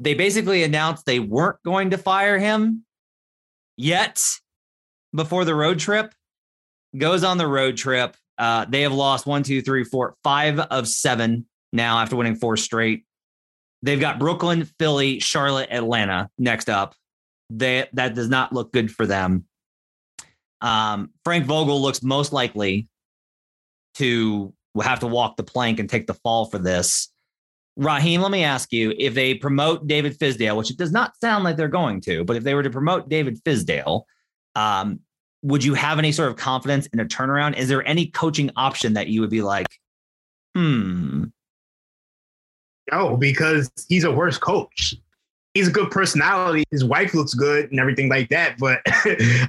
They 0.00 0.12
basically 0.12 0.64
announced 0.64 1.06
they 1.06 1.18
weren't 1.18 1.56
going 1.64 1.88
to 1.92 1.96
fire 1.96 2.38
him 2.38 2.84
yet 3.78 4.22
before 5.16 5.46
the 5.46 5.54
road 5.54 5.78
trip. 5.78 6.12
Goes 6.94 7.24
on 7.24 7.38
the 7.38 7.46
road 7.46 7.78
trip. 7.78 8.18
Uh, 8.36 8.66
they 8.68 8.82
have 8.82 8.92
lost 8.92 9.24
one, 9.24 9.42
two, 9.42 9.62
three, 9.62 9.82
four, 9.82 10.14
five 10.22 10.58
of 10.58 10.86
seven 10.86 11.46
now 11.72 12.00
after 12.00 12.14
winning 12.14 12.36
four 12.36 12.58
straight. 12.58 13.06
They've 13.80 13.98
got 13.98 14.18
Brooklyn, 14.18 14.66
Philly, 14.78 15.20
Charlotte, 15.20 15.70
Atlanta 15.70 16.28
next 16.36 16.68
up. 16.68 16.94
They, 17.48 17.88
that 17.94 18.14
does 18.14 18.28
not 18.28 18.52
look 18.52 18.74
good 18.74 18.90
for 18.94 19.06
them. 19.06 19.46
Um, 20.60 21.12
Frank 21.24 21.46
Vogel 21.46 21.80
looks 21.80 22.02
most 22.02 22.34
likely 22.34 22.88
to 23.94 24.52
have 24.80 25.00
to 25.00 25.06
walk 25.06 25.37
the 25.37 25.42
plank 25.42 25.78
and 25.78 25.88
take 25.88 26.06
the 26.06 26.14
fall 26.14 26.47
for 26.47 26.58
this. 26.58 27.08
Raheem, 27.76 28.20
let 28.20 28.32
me 28.32 28.42
ask 28.42 28.73
you 28.73 28.92
if 28.99 29.14
they 29.14 29.35
promote 29.35 29.87
David 29.87 30.18
Fizdale, 30.18 30.56
which 30.56 30.70
it 30.70 30.76
does 30.76 30.90
not 30.90 31.16
sound 31.20 31.44
like 31.44 31.56
they're 31.56 31.68
going 31.68 32.00
to, 32.02 32.25
but 32.25 32.37
if 32.37 32.42
they 32.42 32.54
were 32.54 32.62
to 32.64 32.70
promote 32.70 33.08
David 33.08 33.42
Fizdale, 33.44 34.02
um, 34.56 35.00
would 35.42 35.62
you 35.62 35.75
have 35.75 35.99
any 36.00 36.11
sort 36.11 36.28
of 36.28 36.37
confidence 36.37 36.87
in 36.88 36.99
a 36.99 37.04
turnaround? 37.04 37.56
Is 37.56 37.68
there 37.68 37.87
any 37.87 38.06
coaching 38.06 38.50
option 38.56 38.94
that 38.94 39.06
you 39.06 39.20
would 39.20 39.30
be 39.30 39.42
like, 39.42 39.68
hmm, 40.56 41.26
no, 42.90 43.16
because 43.16 43.70
he's 43.88 44.04
a 44.04 44.11
worse 44.11 44.38
coach. 44.38 44.94
He's 45.54 45.68
a 45.68 45.73
good 45.73 45.90
personality. 45.90 46.64
His 46.70 46.85
wife 46.85 47.14
looks 47.14 47.35
good 47.35 47.70
and 47.70 47.80
everything 47.80 48.08
like 48.08 48.28
that. 48.30 48.58
But 48.58 48.80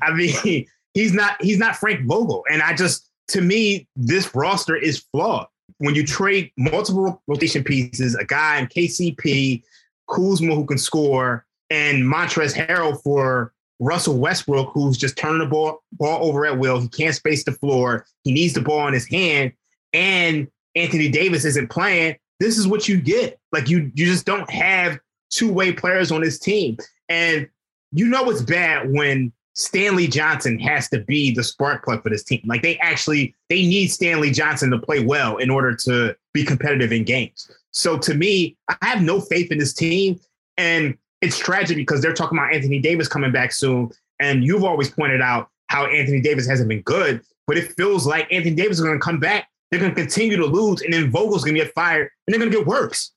I 0.02 0.14
mean, 0.14 0.66
he's 0.94 1.14
not 1.14 1.42
he's 1.42 1.58
not 1.58 1.76
Frank 1.76 2.06
Vogel. 2.06 2.44
And 2.52 2.62
I 2.62 2.74
just 2.74 3.09
to 3.30 3.42
me, 3.42 3.88
this 3.96 4.34
roster 4.36 4.76
is 4.76 5.00
flawed. 5.12 5.48
When 5.78 5.96
you 5.96 6.06
trade 6.06 6.52
multiple 6.58 7.22
rotation 7.28 7.64
pieces, 7.64 8.16
a 8.16 8.26
guy 8.26 8.60
in 8.60 8.68
KCP, 8.68 9.64
Kuzma 10.10 10.56
who 10.56 10.66
can 10.66 10.78
score, 10.78 11.46
and 11.70 12.04
Montrezl 12.04 12.54
Harrell 12.56 13.02
for 13.02 13.54
Russell 13.80 14.18
Westbrook, 14.18 14.72
who's 14.74 14.98
just 14.98 15.18
turning 15.18 15.40
the 15.40 15.46
ball, 15.46 15.84
ball 15.94 16.28
over 16.28 16.46
at 16.46 16.58
will. 16.58 16.82
He 16.82 16.90
can't 16.90 17.16
space 17.16 17.44
the 17.44 17.54
floor. 17.54 18.06
He 18.24 18.34
needs 18.34 18.54
the 18.54 18.62
ball 18.62 18.88
in 18.88 18.94
his 18.94 19.08
hand. 19.08 19.54
And 19.94 20.48
Anthony 20.76 21.10
Davis 21.10 21.46
isn't 21.46 21.70
playing 21.70 22.18
this 22.40 22.58
is 22.58 22.68
what 22.68 22.88
you 22.88 23.00
get. 23.00 23.40
Like 23.52 23.70
you, 23.70 23.92
you 23.94 24.06
just 24.06 24.26
don't 24.26 24.50
have 24.50 25.00
two 25.30 25.52
way 25.52 25.72
players 25.72 26.12
on 26.12 26.22
this 26.22 26.40
team, 26.40 26.78
and 27.08 27.48
you 27.92 28.08
know 28.08 28.30
it's 28.30 28.42
bad 28.42 28.92
when 28.92 29.32
Stanley 29.60 30.08
Johnson 30.08 30.58
has 30.60 30.90
to 30.90 31.00
be 31.02 31.34
the 31.34 31.44
spark 31.44 31.84
plug 31.84 32.02
for 32.02 32.10
this 32.10 32.24
team. 32.24 32.42
Like 32.46 32.62
they 32.62 32.78
actually 32.78 33.36
they 33.50 33.64
need 33.64 33.88
Stanley 33.88 34.32
Johnson 34.32 34.72
to 34.72 34.80
play 34.80 35.04
well 35.04 35.38
in 35.38 35.50
order 35.50 35.76
to 35.76 36.16
be 36.34 36.46
competitive 36.46 36.94
in 36.94 37.04
games. 37.04 37.52
So 37.72 37.98
to 38.00 38.14
me, 38.14 38.56
I 38.70 38.78
have 38.82 39.02
no 39.02 39.20
faith 39.20 39.52
in 39.52 39.58
this 39.58 39.74
team, 39.74 40.20
and 40.58 40.98
it's 41.22 41.38
tragic 41.38 41.76
because 41.76 42.02
they're 42.02 42.14
talking 42.14 42.38
about 42.38 42.54
Anthony 42.54 42.80
Davis 42.80 43.08
coming 43.08 43.32
back 43.32 43.52
soon, 43.52 43.92
and 44.20 44.46
you've 44.46 44.64
always 44.64 44.90
pointed 44.90 45.22
out 45.22 45.50
how 45.68 45.86
Anthony 45.86 46.22
Davis 46.22 46.48
hasn't 46.48 46.70
been 46.70 46.82
good, 46.82 47.22
but 47.46 47.58
it 47.58 47.74
feels 47.74 48.08
like 48.08 48.32
Anthony 48.32 48.56
Davis 48.56 48.80
is 48.80 48.84
going 48.84 48.98
to 48.98 49.04
come 49.04 49.20
back 49.20 49.50
they're 49.70 49.80
going 49.80 49.94
to 49.94 50.02
continue 50.02 50.36
to 50.38 50.46
lose, 50.46 50.82
and 50.82 50.92
then 50.94 51.12
Vogel's 51.12 51.44
going 51.44 51.56
to 51.56 51.64
get 51.64 51.74
fired, 51.74 52.10
and 52.26 52.34
they're 52.34 52.40
going 52.40 52.52
to 52.52 52.58
get 52.58 52.66
worse. 52.66 53.12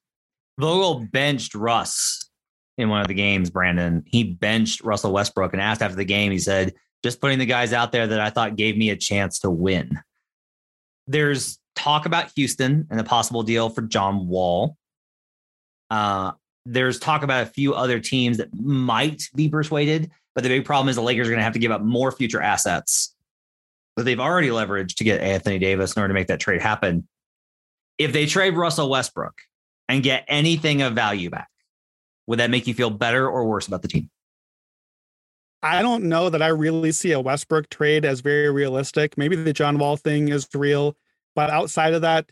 Vogel 0.59 1.07
benched 1.11 1.55
Russ 1.55 2.22
in 2.79 2.89
one 2.89 3.01
of 3.01 3.09
the 3.09 3.15
games, 3.15 3.51
Brandon. 3.51 4.03
He 4.07 4.25
benched 4.25 4.83
Russell 4.83 5.13
Westbrook 5.13 5.53
and 5.53 5.63
asked 5.63 5.83
after 5.83 5.97
the 5.97 6.05
game, 6.05 6.33
he 6.33 6.39
said, 6.39 6.75
just 7.03 7.21
putting 7.21 7.39
the 7.39 7.47
guys 7.47 7.73
out 7.73 7.93
there 7.93 8.07
that 8.07 8.21
I 8.21 8.31
thought 8.31 8.57
gave 8.57 8.77
me 8.77 8.91
a 8.91 8.97
chance 8.97 9.41
to 9.41 9.51
win. 9.51 10.01
There's 11.07 11.59
talk 11.75 12.07
about 12.07 12.31
Houston 12.37 12.87
and 12.91 13.01
a 13.01 13.05
possible 13.05 13.43
deal 13.43 13.69
for 13.69 13.83
John 13.83 14.29
Wall. 14.29 14.77
Uh, 15.91 16.33
there's 16.65 16.99
talk 16.99 17.23
about 17.23 17.43
a 17.43 17.47
few 17.47 17.75
other 17.75 17.99
teams 17.99 18.39
that 18.39 18.55
might 18.55 19.29
be 19.35 19.49
persuaded, 19.49 20.11
but 20.35 20.43
the 20.43 20.49
big 20.49 20.65
problem 20.65 20.89
is 20.89 20.97
the 20.97 21.03
Lakers 21.03 21.27
are 21.27 21.31
going 21.31 21.41
to 21.41 21.45
have 21.45 21.53
to 21.55 21.59
give 21.59 21.73
up 21.73 21.83
more 21.83 22.13
future 22.13 22.41
assets 22.41 23.15
that 23.97 24.05
they've 24.05 24.21
already 24.21 24.49
leveraged 24.49 24.97
to 24.97 25.05
get 25.05 25.21
Anthony 25.21 25.59
Davis 25.59 25.95
in 25.95 26.01
order 26.01 26.15
to 26.15 26.19
make 26.19 26.29
that 26.29 26.41
trade 26.41 26.63
happen. 26.63 27.07
If 27.99 28.13
they 28.13 28.27
trade 28.27 28.57
Russell 28.57 28.89
Westbrook 28.89 29.35
and 29.89 30.03
get 30.03 30.25
anything 30.29 30.83
of 30.83 30.95
value 30.95 31.31
back, 31.31 31.49
would 32.27 32.39
that 32.39 32.51
make 32.51 32.67
you 32.67 32.75
feel 32.75 32.91
better 32.91 33.29
or 33.29 33.45
worse 33.45 33.67
about 33.67 33.83
the 33.83 33.89
team? 33.89 34.11
I 35.63 35.81
don't 35.81 36.05
know 36.05 36.29
that 36.29 36.43
I 36.43 36.49
really 36.49 36.91
see 36.91 37.13
a 37.13 37.21
Westbrook 37.21 37.69
trade 37.71 38.05
as 38.05 38.21
very 38.21 38.51
realistic. 38.51 39.17
Maybe 39.17 39.37
the 39.37 39.53
John 39.53 39.79
Wall 39.79 39.97
thing 39.97 40.29
is 40.29 40.49
real, 40.55 40.97
but 41.37 41.51
outside 41.51 41.95
of 41.95 42.03
that, 42.03 42.31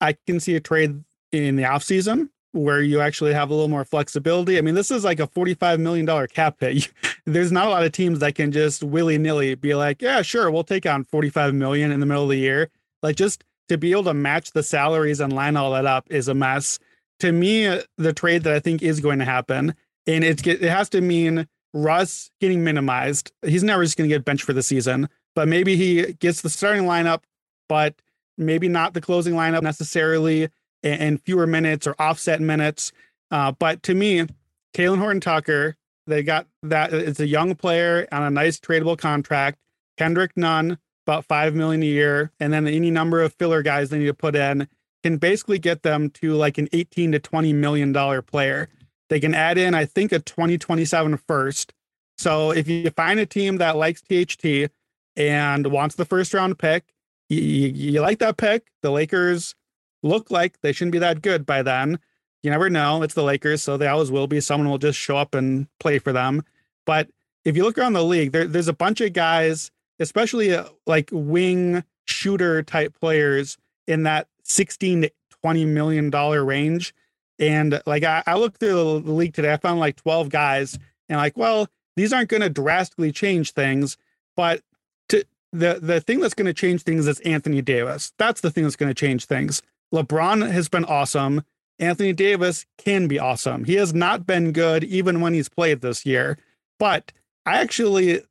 I 0.00 0.16
can 0.26 0.40
see 0.40 0.56
a 0.56 0.60
trade 0.60 1.04
in 1.30 1.56
the 1.56 1.64
offseason 1.64 2.30
where 2.52 2.80
you 2.80 3.00
actually 3.00 3.32
have 3.32 3.50
a 3.50 3.54
little 3.54 3.68
more 3.68 3.84
flexibility. 3.84 4.58
I 4.58 4.62
mean, 4.62 4.74
this 4.74 4.90
is 4.90 5.04
like 5.04 5.20
a 5.20 5.26
$45 5.26 5.78
million 5.78 6.26
cap 6.28 6.56
hit. 6.58 6.90
There's 7.26 7.52
not 7.52 7.66
a 7.66 7.70
lot 7.70 7.84
of 7.84 7.92
teams 7.92 8.18
that 8.20 8.34
can 8.34 8.50
just 8.50 8.82
willy 8.82 9.18
nilly 9.18 9.54
be 9.54 9.74
like, 9.74 10.02
yeah, 10.02 10.22
sure, 10.22 10.50
we'll 10.50 10.64
take 10.64 10.86
on 10.86 11.04
45 11.04 11.54
million 11.54 11.92
in 11.92 12.00
the 12.00 12.06
middle 12.06 12.24
of 12.24 12.30
the 12.30 12.36
year. 12.36 12.70
Like 13.02 13.16
just 13.16 13.44
to 13.68 13.78
be 13.78 13.92
able 13.92 14.04
to 14.04 14.14
match 14.14 14.50
the 14.50 14.62
salaries 14.62 15.20
and 15.20 15.32
line 15.32 15.56
all 15.56 15.70
that 15.72 15.86
up 15.86 16.06
is 16.10 16.28
a 16.28 16.34
mess. 16.34 16.78
To 17.20 17.32
me, 17.32 17.80
the 17.96 18.12
trade 18.12 18.42
that 18.44 18.52
I 18.52 18.60
think 18.60 18.82
is 18.82 19.00
going 19.00 19.18
to 19.18 19.24
happen, 19.24 19.74
and 20.06 20.24
it, 20.24 20.46
it 20.46 20.62
has 20.62 20.88
to 20.90 21.00
mean 21.00 21.46
Russ 21.72 22.30
getting 22.40 22.64
minimized. 22.64 23.32
He's 23.44 23.62
never 23.62 23.84
just 23.84 23.96
going 23.96 24.08
to 24.08 24.14
get 24.14 24.24
benched 24.24 24.44
for 24.44 24.52
the 24.52 24.62
season, 24.62 25.08
but 25.34 25.48
maybe 25.48 25.76
he 25.76 26.14
gets 26.14 26.40
the 26.40 26.50
starting 26.50 26.84
lineup, 26.84 27.22
but 27.68 27.94
maybe 28.36 28.68
not 28.68 28.94
the 28.94 29.00
closing 29.00 29.34
lineup 29.34 29.62
necessarily 29.62 30.48
and, 30.82 31.20
fewer 31.22 31.46
minutes 31.46 31.86
or 31.86 31.94
offset 31.98 32.40
minutes. 32.40 32.92
Uh, 33.30 33.52
but 33.52 33.82
to 33.84 33.94
me, 33.94 34.26
Talen 34.74 34.98
Horton 34.98 35.20
Tucker, 35.20 35.76
they 36.06 36.22
got 36.22 36.46
that 36.62 36.92
it's 36.92 37.20
a 37.20 37.26
young 37.26 37.54
player 37.54 38.08
on 38.10 38.22
a 38.22 38.30
nice 38.30 38.58
tradable 38.58 38.98
contract. 38.98 39.58
Kendrick 39.98 40.32
Nunn, 40.36 40.78
about 41.06 41.26
five 41.26 41.54
million 41.54 41.82
a 41.82 41.86
year, 41.86 42.32
and 42.40 42.52
then 42.52 42.66
any 42.66 42.90
number 42.90 43.20
of 43.20 43.34
filler 43.34 43.62
guys 43.62 43.90
they 43.90 43.98
need 43.98 44.06
to 44.06 44.14
put 44.14 44.34
in 44.34 44.66
can 45.02 45.16
basically 45.16 45.58
get 45.58 45.82
them 45.82 46.10
to 46.10 46.34
like 46.34 46.58
an 46.58 46.68
18 46.72 47.12
to 47.12 47.18
20 47.18 47.52
million 47.52 47.92
dollar 47.92 48.22
player. 48.22 48.68
They 49.08 49.20
can 49.20 49.34
add 49.34 49.58
in, 49.58 49.74
I 49.74 49.84
think, 49.86 50.12
a 50.12 50.20
2027 50.20 51.16
first. 51.16 51.72
So 52.16 52.50
if 52.50 52.68
you 52.68 52.90
find 52.90 53.18
a 53.18 53.26
team 53.26 53.58
that 53.58 53.76
likes 53.76 54.02
THT 54.02 54.70
and 55.16 55.66
wants 55.66 55.96
the 55.96 56.04
first 56.04 56.34
round 56.34 56.58
pick, 56.58 56.92
you, 57.28 57.40
you, 57.40 57.68
you 57.68 58.00
like 58.00 58.18
that 58.18 58.36
pick. 58.36 58.68
The 58.82 58.90
Lakers 58.90 59.54
look 60.02 60.30
like 60.30 60.60
they 60.60 60.72
shouldn't 60.72 60.92
be 60.92 60.98
that 60.98 61.22
good 61.22 61.46
by 61.46 61.62
then. 61.62 61.98
You 62.42 62.50
never 62.50 62.70
know. 62.70 63.02
It's 63.02 63.14
the 63.14 63.22
Lakers, 63.22 63.62
so 63.62 63.76
they 63.76 63.86
always 63.86 64.10
will 64.10 64.26
be. 64.26 64.40
Someone 64.40 64.68
will 64.68 64.78
just 64.78 64.98
show 64.98 65.16
up 65.16 65.34
and 65.34 65.66
play 65.78 65.98
for 65.98 66.12
them. 66.12 66.42
But 66.86 67.08
if 67.44 67.56
you 67.56 67.64
look 67.64 67.78
around 67.78 67.92
the 67.92 68.04
league, 68.04 68.32
there, 68.32 68.46
there's 68.46 68.68
a 68.68 68.72
bunch 68.72 69.00
of 69.00 69.12
guys, 69.12 69.70
especially 69.98 70.54
uh, 70.54 70.64
like 70.86 71.10
wing 71.12 71.84
shooter 72.06 72.62
type 72.62 72.94
players 72.98 73.58
in 73.86 74.04
that 74.04 74.28
16 74.50 75.02
to 75.02 75.12
20 75.42 75.64
million 75.64 76.10
dollar 76.10 76.44
range. 76.44 76.94
And 77.38 77.80
like 77.86 78.04
I, 78.04 78.22
I 78.26 78.36
looked 78.36 78.60
through 78.60 79.00
the 79.00 79.12
league 79.12 79.34
today, 79.34 79.52
I 79.52 79.56
found 79.56 79.80
like 79.80 79.96
12 79.96 80.28
guys, 80.28 80.78
and 81.08 81.18
like, 81.18 81.36
well, 81.36 81.68
these 81.96 82.12
aren't 82.12 82.28
going 82.28 82.42
to 82.42 82.50
drastically 82.50 83.12
change 83.12 83.52
things, 83.52 83.96
but 84.36 84.62
to 85.08 85.24
the 85.52 85.78
the 85.80 86.00
thing 86.00 86.20
that's 86.20 86.34
going 86.34 86.46
to 86.46 86.54
change 86.54 86.82
things 86.82 87.06
is 87.06 87.20
Anthony 87.20 87.62
Davis. 87.62 88.12
That's 88.18 88.40
the 88.40 88.50
thing 88.50 88.64
that's 88.64 88.76
going 88.76 88.90
to 88.90 88.94
change 88.94 89.24
things. 89.24 89.62
LeBron 89.92 90.50
has 90.50 90.68
been 90.68 90.84
awesome. 90.84 91.42
Anthony 91.78 92.12
Davis 92.12 92.66
can 92.78 93.08
be 93.08 93.18
awesome. 93.18 93.64
He 93.64 93.74
has 93.74 93.94
not 93.94 94.26
been 94.26 94.52
good 94.52 94.84
even 94.84 95.20
when 95.20 95.32
he's 95.32 95.48
played 95.48 95.80
this 95.80 96.04
year. 96.04 96.38
But 96.78 97.12
I 97.46 97.58
actually 97.58 98.22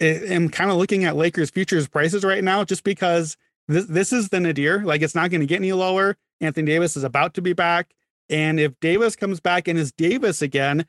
eh, 0.00 0.34
am 0.34 0.48
kind 0.48 0.70
of 0.70 0.78
looking 0.78 1.04
at 1.04 1.14
Lakers 1.14 1.50
futures 1.50 1.86
prices 1.88 2.24
right 2.24 2.42
now 2.42 2.64
just 2.64 2.84
because 2.84 3.36
this, 3.68 3.86
this 3.86 4.12
is 4.12 4.28
the 4.28 4.40
nadir. 4.40 4.84
Like 4.84 5.02
it's 5.02 5.14
not 5.14 5.30
going 5.30 5.40
to 5.40 5.46
get 5.46 5.56
any 5.56 5.72
lower. 5.72 6.16
Anthony 6.40 6.66
Davis 6.66 6.96
is 6.96 7.04
about 7.04 7.34
to 7.34 7.42
be 7.42 7.52
back. 7.52 7.94
And 8.28 8.58
if 8.58 8.78
Davis 8.80 9.16
comes 9.16 9.40
back 9.40 9.68
and 9.68 9.78
is 9.78 9.92
Davis 9.92 10.42
again, 10.42 10.86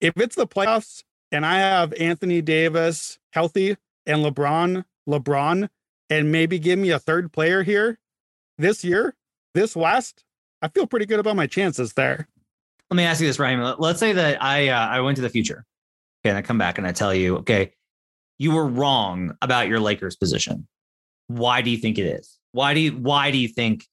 if 0.00 0.16
it's 0.16 0.36
the 0.36 0.46
playoffs 0.46 1.04
and 1.30 1.46
I 1.46 1.58
have 1.58 1.92
Anthony 1.94 2.42
Davis 2.42 3.18
healthy 3.32 3.76
and 4.06 4.24
LeBron, 4.24 4.84
LeBron, 5.08 5.68
and 6.10 6.32
maybe 6.32 6.58
give 6.58 6.78
me 6.78 6.90
a 6.90 6.98
third 6.98 7.32
player 7.32 7.62
here 7.62 7.98
this 8.58 8.84
year, 8.84 9.14
this 9.54 9.76
West, 9.76 10.24
I 10.60 10.68
feel 10.68 10.86
pretty 10.86 11.06
good 11.06 11.20
about 11.20 11.36
my 11.36 11.46
chances 11.46 11.94
there. 11.94 12.28
Let 12.90 12.96
me 12.96 13.04
ask 13.04 13.20
you 13.20 13.26
this, 13.26 13.38
Ryan. 13.38 13.76
Let's 13.78 14.00
say 14.00 14.12
that 14.12 14.42
I 14.42 14.68
uh, 14.68 14.86
I 14.88 15.00
went 15.00 15.16
to 15.16 15.22
the 15.22 15.30
future 15.30 15.64
and 16.24 16.36
I 16.36 16.42
come 16.42 16.58
back 16.58 16.78
and 16.78 16.86
I 16.86 16.92
tell 16.92 17.14
you, 17.14 17.38
okay, 17.38 17.72
you 18.38 18.52
were 18.52 18.66
wrong 18.66 19.36
about 19.40 19.68
your 19.68 19.80
Lakers 19.80 20.16
position. 20.16 20.66
Why 21.28 21.62
do 21.62 21.70
you 21.70 21.76
think 21.76 21.98
it 21.98 22.06
is? 22.06 22.38
Why 22.52 22.74
do 22.74 22.80
you 22.80 22.92
why 22.92 23.30
do 23.30 23.38
you 23.38 23.48
think 23.48 23.86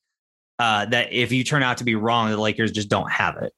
uh, 0.59 0.85
that 0.85 1.13
if 1.13 1.31
you 1.31 1.43
turn 1.43 1.63
out 1.63 1.77
to 1.77 1.83
be 1.83 1.95
wrong, 1.95 2.29
the 2.29 2.37
Lakers 2.37 2.71
just 2.71 2.89
don't 2.89 3.09
have 3.11 3.37
it, 3.37 3.53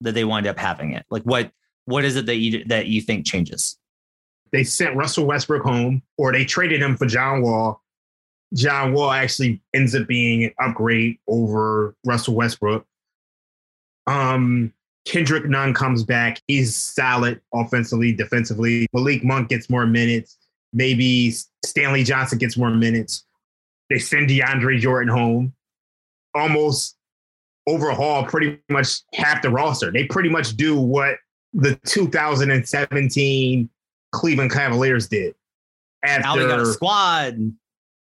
that 0.00 0.12
they 0.12 0.24
wind 0.24 0.46
up 0.46 0.58
having 0.58 0.92
it? 0.92 1.04
Like 1.10 1.22
what 1.22 1.50
what 1.84 2.04
is 2.04 2.16
it 2.16 2.26
that 2.26 2.36
you 2.36 2.64
that 2.64 2.86
you 2.86 3.00
think 3.00 3.26
changes? 3.26 3.78
They 4.52 4.64
sent 4.64 4.96
Russell 4.96 5.24
Westbrook 5.24 5.62
home, 5.62 6.02
or 6.18 6.32
they 6.32 6.44
traded 6.44 6.82
him 6.82 6.96
for 6.96 7.06
John 7.06 7.42
Wall. 7.42 7.82
John 8.54 8.92
Wall 8.92 9.10
actually 9.10 9.62
ends 9.72 9.94
up 9.94 10.06
being 10.06 10.44
an 10.44 10.52
upgrade 10.60 11.18
over 11.26 11.96
Russell 12.04 12.34
Westbrook. 12.34 12.86
Um, 14.06 14.74
Kendrick 15.04 15.46
Nunn 15.46 15.74
comes 15.74 16.04
back. 16.04 16.40
He's 16.46 16.76
solid 16.76 17.40
offensively, 17.54 18.12
defensively. 18.12 18.86
Malik 18.92 19.24
Monk 19.24 19.48
gets 19.48 19.70
more 19.70 19.86
minutes. 19.86 20.36
Maybe 20.72 21.34
Stanley 21.64 22.04
Johnson 22.04 22.38
gets 22.38 22.56
more 22.56 22.70
minutes. 22.70 23.24
They 23.90 23.98
send 23.98 24.30
DeAndre 24.30 24.78
Jordan 24.78 25.12
home. 25.12 25.52
Almost 26.34 26.96
overhaul 27.66 28.24
pretty 28.24 28.58
much 28.68 29.02
half 29.14 29.42
the 29.42 29.50
roster. 29.50 29.90
They 29.90 30.04
pretty 30.04 30.28
much 30.28 30.56
do 30.56 30.78
what 30.78 31.16
the 31.52 31.78
2017 31.86 33.68
Cleveland 34.12 34.50
Cavaliers 34.50 35.08
did. 35.08 35.34
After, 36.04 36.22
now 36.22 36.36
we 36.36 36.46
got 36.46 36.60
a 36.60 36.66
squad. 36.66 37.52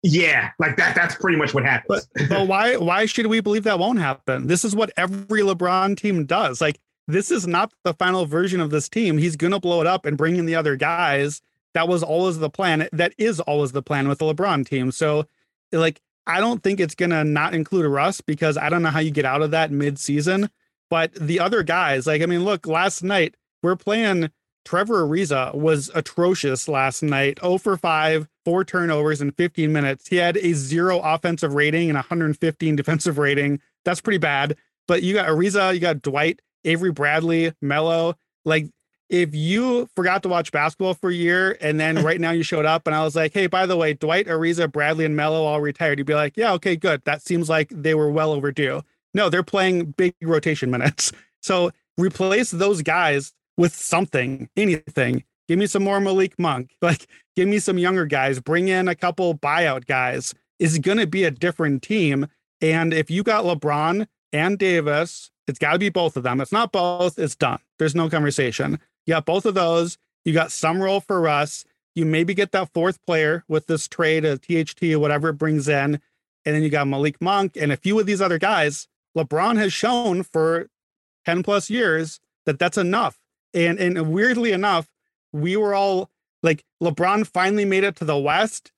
Yeah, 0.01 0.51
like 0.59 0.75
that. 0.77 0.95
That's 0.95 1.15
pretty 1.15 1.37
much 1.37 1.53
what 1.53 1.63
happens. 1.63 2.07
But, 2.15 2.29
but 2.29 2.47
why? 2.47 2.75
Why 2.77 3.05
should 3.05 3.27
we 3.27 3.39
believe 3.39 3.63
that 3.63 3.79
won't 3.79 3.99
happen? 3.99 4.47
This 4.47 4.65
is 4.65 4.75
what 4.75 4.91
every 4.97 5.41
LeBron 5.41 5.95
team 5.97 6.25
does. 6.25 6.59
Like 6.59 6.79
this 7.07 7.31
is 7.31 7.47
not 7.47 7.73
the 7.83 7.93
final 7.93 8.25
version 8.25 8.59
of 8.59 8.69
this 8.69 8.89
team. 8.89 9.17
He's 9.17 9.35
gonna 9.35 9.59
blow 9.59 9.81
it 9.81 9.87
up 9.87 10.05
and 10.05 10.17
bring 10.17 10.35
in 10.35 10.45
the 10.45 10.55
other 10.55 10.75
guys. 10.75 11.41
That 11.73 11.87
was 11.87 12.03
always 12.03 12.39
the 12.39 12.49
plan. 12.49 12.87
That 12.91 13.13
is 13.17 13.39
always 13.39 13.71
the 13.71 13.81
plan 13.81 14.07
with 14.07 14.19
the 14.19 14.33
LeBron 14.33 14.67
team. 14.67 14.91
So, 14.91 15.25
like, 15.71 16.01
I 16.25 16.39
don't 16.39 16.63
think 16.63 16.79
it's 16.79 16.95
gonna 16.95 17.23
not 17.23 17.53
include 17.53 17.85
Russ 17.85 18.21
because 18.21 18.57
I 18.57 18.69
don't 18.69 18.81
know 18.83 18.89
how 18.89 18.99
you 18.99 19.11
get 19.11 19.25
out 19.25 19.41
of 19.41 19.51
that 19.51 19.71
mid-season. 19.71 20.49
But 20.89 21.13
the 21.15 21.39
other 21.39 21.63
guys, 21.63 22.05
like, 22.05 22.21
I 22.21 22.27
mean, 22.27 22.43
look, 22.45 22.67
last 22.67 23.03
night 23.03 23.35
we're 23.61 23.75
playing 23.75 24.29
Trevor 24.65 25.07
Ariza 25.07 25.53
was 25.55 25.89
atrocious 25.93 26.67
last 26.67 27.03
night. 27.03 27.39
0 27.41 27.57
for 27.57 27.77
5, 27.77 28.27
four 28.45 28.63
turnovers 28.63 29.21
in 29.21 29.31
15 29.31 29.71
minutes. 29.73 30.07
He 30.07 30.17
had 30.17 30.37
a 30.37 30.53
zero 30.53 30.99
offensive 30.99 31.53
rating 31.53 31.89
and 31.89 31.95
115 31.95 32.75
defensive 32.75 33.17
rating. 33.17 33.59
That's 33.85 34.01
pretty 34.01 34.19
bad. 34.19 34.55
But 34.87 35.03
you 35.03 35.13
got 35.13 35.27
Ariza, 35.27 35.73
you 35.73 35.79
got 35.79 36.01
Dwight, 36.01 36.41
Avery 36.63 36.91
Bradley, 36.91 37.53
Melo. 37.61 38.15
Like, 38.45 38.67
if 39.09 39.35
you 39.35 39.87
forgot 39.95 40.23
to 40.23 40.29
watch 40.29 40.51
basketball 40.51 40.93
for 40.93 41.09
a 41.09 41.13
year 41.13 41.57
and 41.61 41.79
then 41.79 42.03
right 42.03 42.19
now 42.19 42.31
you 42.31 42.43
showed 42.43 42.65
up 42.65 42.87
and 42.87 42.95
I 42.95 43.03
was 43.03 43.15
like, 43.15 43.33
hey, 43.33 43.47
by 43.47 43.65
the 43.65 43.77
way, 43.77 43.93
Dwight, 43.93 44.27
Ariza, 44.27 44.71
Bradley, 44.71 45.05
and 45.05 45.15
Melo 45.15 45.43
all 45.43 45.61
retired, 45.61 45.99
you'd 45.99 46.07
be 46.07 46.15
like, 46.15 46.35
yeah, 46.35 46.53
okay, 46.53 46.75
good. 46.75 47.03
That 47.05 47.21
seems 47.21 47.49
like 47.49 47.69
they 47.69 47.93
were 47.93 48.09
well 48.09 48.31
overdue. 48.31 48.81
No, 49.13 49.29
they're 49.29 49.43
playing 49.43 49.91
big 49.91 50.15
rotation 50.21 50.71
minutes. 50.71 51.11
So 51.43 51.71
replace 51.97 52.51
those 52.51 52.81
guys 52.81 53.33
with 53.57 53.75
something, 53.75 54.47
anything. 54.55 55.25
Give 55.49 55.59
me 55.59 55.67
some 55.67 55.83
more 55.83 55.99
Malik 55.99 56.39
Monk. 56.39 56.71
Like, 56.81 57.05
give 57.35 57.49
me 57.49 57.59
some 57.59 57.77
younger 57.77 58.05
guys. 58.05 58.39
Bring 58.39 58.69
in 58.69 58.87
a 58.87 58.95
couple 58.95 59.37
buyout 59.37 59.85
guys. 59.85 60.33
Is 60.57 60.79
going 60.79 60.99
to 60.99 61.05
be 61.05 61.25
a 61.25 61.31
different 61.31 61.83
team. 61.83 62.27
And 62.61 62.93
if 62.93 63.11
you 63.11 63.23
got 63.23 63.43
LeBron 63.43 64.07
and 64.31 64.57
Davis, 64.57 65.31
it's 65.47 65.59
got 65.59 65.73
to 65.73 65.79
be 65.79 65.89
both 65.89 66.15
of 66.15 66.23
them. 66.23 66.39
It's 66.39 66.53
not 66.53 66.71
both. 66.71 67.19
It's 67.19 67.35
done. 67.35 67.59
There's 67.79 67.95
no 67.95 68.09
conversation. 68.09 68.79
You 69.05 69.13
got 69.13 69.25
both 69.25 69.45
of 69.45 69.53
those. 69.53 69.97
You 70.25 70.33
got 70.33 70.51
some 70.51 70.81
role 70.81 70.99
for 70.99 71.19
Russ. 71.19 71.65
You 71.95 72.05
maybe 72.05 72.33
get 72.33 72.51
that 72.51 72.73
fourth 72.73 73.03
player 73.05 73.43
with 73.47 73.67
this 73.67 73.87
trade 73.87 74.25
of 74.25 74.41
THT 74.41 74.83
or 74.83 74.99
whatever 74.99 75.29
it 75.29 75.33
brings 75.33 75.67
in. 75.67 75.99
And 76.45 76.55
then 76.55 76.63
you 76.63 76.69
got 76.69 76.87
Malik 76.87 77.21
Monk 77.21 77.55
and 77.55 77.71
a 77.71 77.77
few 77.77 77.99
of 77.99 78.05
these 78.05 78.21
other 78.21 78.39
guys. 78.39 78.87
LeBron 79.17 79.57
has 79.57 79.71
shown 79.71 80.23
for 80.23 80.67
10 81.25 81.43
plus 81.43 81.69
years 81.69 82.19
that 82.45 82.59
that's 82.59 82.77
enough. 82.77 83.19
And 83.53 83.79
and 83.79 84.11
weirdly 84.11 84.51
enough, 84.51 84.87
we 85.31 85.55
were 85.55 85.75
all 85.75 86.09
like 86.41 86.63
LeBron 86.81 87.27
finally 87.27 87.65
made 87.65 87.83
it 87.83 87.95
to 87.97 88.05
the 88.05 88.17
West, 88.17 88.71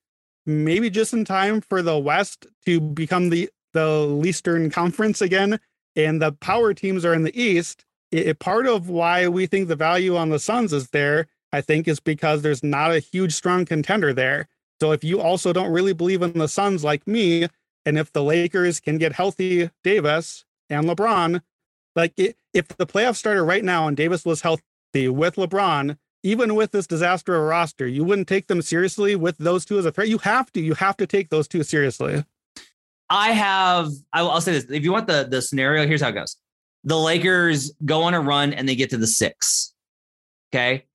maybe 0.44 0.90
just 0.90 1.14
in 1.14 1.24
time 1.24 1.62
for 1.62 1.80
the 1.80 1.98
West 1.98 2.46
to 2.66 2.80
become 2.80 3.30
the 3.30 3.48
the 3.72 4.22
Eastern 4.24 4.70
Conference 4.70 5.20
again, 5.20 5.58
and 5.94 6.20
the 6.20 6.32
power 6.32 6.74
teams 6.74 7.04
are 7.04 7.14
in 7.14 7.22
the 7.22 7.40
East. 7.40 7.85
It, 8.12 8.38
part 8.38 8.66
of 8.66 8.88
why 8.88 9.28
we 9.28 9.46
think 9.46 9.68
the 9.68 9.76
value 9.76 10.16
on 10.16 10.28
the 10.28 10.38
Suns 10.38 10.72
is 10.72 10.90
there, 10.90 11.26
I 11.52 11.60
think, 11.60 11.88
is 11.88 12.00
because 12.00 12.42
there's 12.42 12.62
not 12.62 12.92
a 12.92 13.00
huge 13.00 13.32
strong 13.32 13.64
contender 13.64 14.12
there. 14.12 14.48
So 14.80 14.92
if 14.92 15.02
you 15.02 15.20
also 15.20 15.52
don't 15.52 15.72
really 15.72 15.92
believe 15.92 16.22
in 16.22 16.38
the 16.38 16.48
Suns 16.48 16.84
like 16.84 17.06
me, 17.06 17.48
and 17.84 17.98
if 17.98 18.12
the 18.12 18.22
Lakers 18.22 18.80
can 18.80 18.98
get 18.98 19.12
healthy 19.12 19.70
Davis 19.82 20.44
and 20.68 20.86
LeBron, 20.86 21.40
like 21.94 22.12
it, 22.16 22.36
if 22.52 22.68
the 22.68 22.86
playoffs 22.86 23.16
started 23.16 23.44
right 23.44 23.64
now 23.64 23.88
and 23.88 23.96
Davis 23.96 24.24
was 24.24 24.42
healthy 24.42 25.08
with 25.08 25.36
LeBron, 25.36 25.96
even 26.22 26.56
with 26.56 26.72
this 26.72 26.86
disaster 26.86 27.36
of 27.36 27.44
roster, 27.44 27.86
you 27.86 28.02
wouldn't 28.02 28.28
take 28.28 28.48
them 28.48 28.60
seriously 28.60 29.14
with 29.14 29.38
those 29.38 29.64
two 29.64 29.78
as 29.78 29.86
a 29.86 29.92
threat. 29.92 30.08
You 30.08 30.18
have 30.18 30.52
to. 30.52 30.60
You 30.60 30.74
have 30.74 30.96
to 30.96 31.06
take 31.06 31.30
those 31.30 31.46
two 31.46 31.62
seriously. 31.62 32.24
I 33.08 33.30
have. 33.30 33.90
I'll 34.12 34.40
say 34.40 34.52
this: 34.52 34.64
if 34.68 34.82
you 34.82 34.92
want 34.92 35.06
the 35.06 35.28
the 35.30 35.40
scenario, 35.40 35.86
here's 35.86 36.02
how 36.02 36.08
it 36.08 36.12
goes. 36.12 36.36
The 36.86 36.96
Lakers 36.96 37.72
go 37.84 38.04
on 38.04 38.14
a 38.14 38.20
run 38.20 38.52
and 38.52 38.68
they 38.68 38.76
get 38.76 38.90
to 38.90 38.96
the 38.96 39.06
six. 39.06 39.74
Okay. 40.54 40.86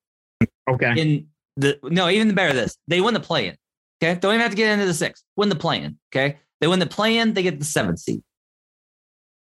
Okay. 0.69 0.93
In 0.97 1.27
the 1.57 1.77
no, 1.83 2.09
even 2.09 2.33
better 2.33 2.53
this, 2.53 2.77
they 2.87 3.01
win 3.01 3.13
the 3.13 3.19
play 3.19 3.47
in. 3.47 3.57
Okay. 4.01 4.19
Don't 4.19 4.33
even 4.33 4.41
have 4.41 4.51
to 4.51 4.57
get 4.57 4.71
into 4.71 4.85
the 4.85 4.93
six. 4.93 5.23
Win 5.35 5.49
the 5.49 5.55
play 5.55 5.81
in. 5.81 5.97
Okay. 6.11 6.39
They 6.61 6.67
win 6.67 6.79
the 6.79 6.87
play 6.87 7.17
in. 7.17 7.33
They 7.33 7.43
get 7.43 7.59
the 7.59 7.65
seventh 7.65 7.99
seed. 7.99 8.23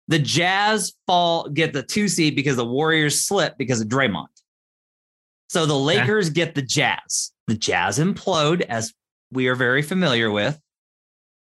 The 0.09 0.19
Jazz 0.19 0.93
fall 1.07 1.47
get 1.47 1.71
the 1.71 1.81
two 1.81 2.09
seed 2.09 2.35
because 2.35 2.57
the 2.57 2.65
Warriors 2.65 3.21
slip 3.21 3.57
because 3.57 3.79
of 3.79 3.87
Draymond. 3.87 4.27
So 5.49 5.65
the 5.65 5.77
Lakers 5.77 6.29
get 6.29 6.55
the 6.55 6.61
Jazz. 6.61 7.31
The 7.47 7.55
Jazz 7.55 7.99
implode, 7.99 8.61
as 8.61 8.93
we 9.31 9.47
are 9.47 9.55
very 9.55 9.81
familiar 9.81 10.29
with. 10.29 10.59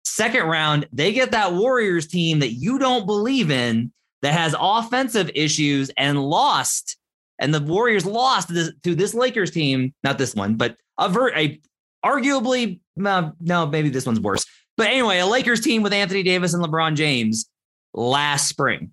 Second 0.04 0.48
round, 0.48 0.88
they 0.92 1.14
get 1.14 1.32
that 1.32 1.54
Warriors 1.54 2.08
team 2.08 2.40
that 2.40 2.52
you 2.52 2.80
don't 2.80 3.06
believe 3.06 3.50
in 3.50 3.94
that 4.22 4.34
has 4.34 4.56
offensive 4.60 5.30
issues 5.34 5.90
and 5.98 6.22
lost. 6.22 6.98
And 7.40 7.54
the 7.54 7.62
Warriors 7.62 8.06
lost 8.06 8.50
to 8.50 8.54
this, 8.54 8.72
to 8.84 8.96
this 8.96 9.14
Lakers 9.14 9.52
team, 9.52 9.94
not 10.04 10.18
this 10.18 10.36
one, 10.36 10.56
but 10.56 10.76
a, 10.98 11.08
ver- 11.08 11.36
a 11.36 11.60
arguably, 12.06 12.80
uh, 13.04 13.32
no, 13.40 13.66
maybe 13.66 13.90
this 13.90 14.06
one's 14.06 14.20
worse. 14.20 14.46
But 14.78 14.88
anyway, 14.88 15.20
a 15.20 15.26
Lakers 15.26 15.62
team 15.62 15.82
with 15.82 15.94
Anthony 15.94 16.24
Davis 16.24 16.54
and 16.54 16.64
LeBron 16.64 16.96
James 16.96 17.50
last 17.94 18.48
spring. 18.48 18.92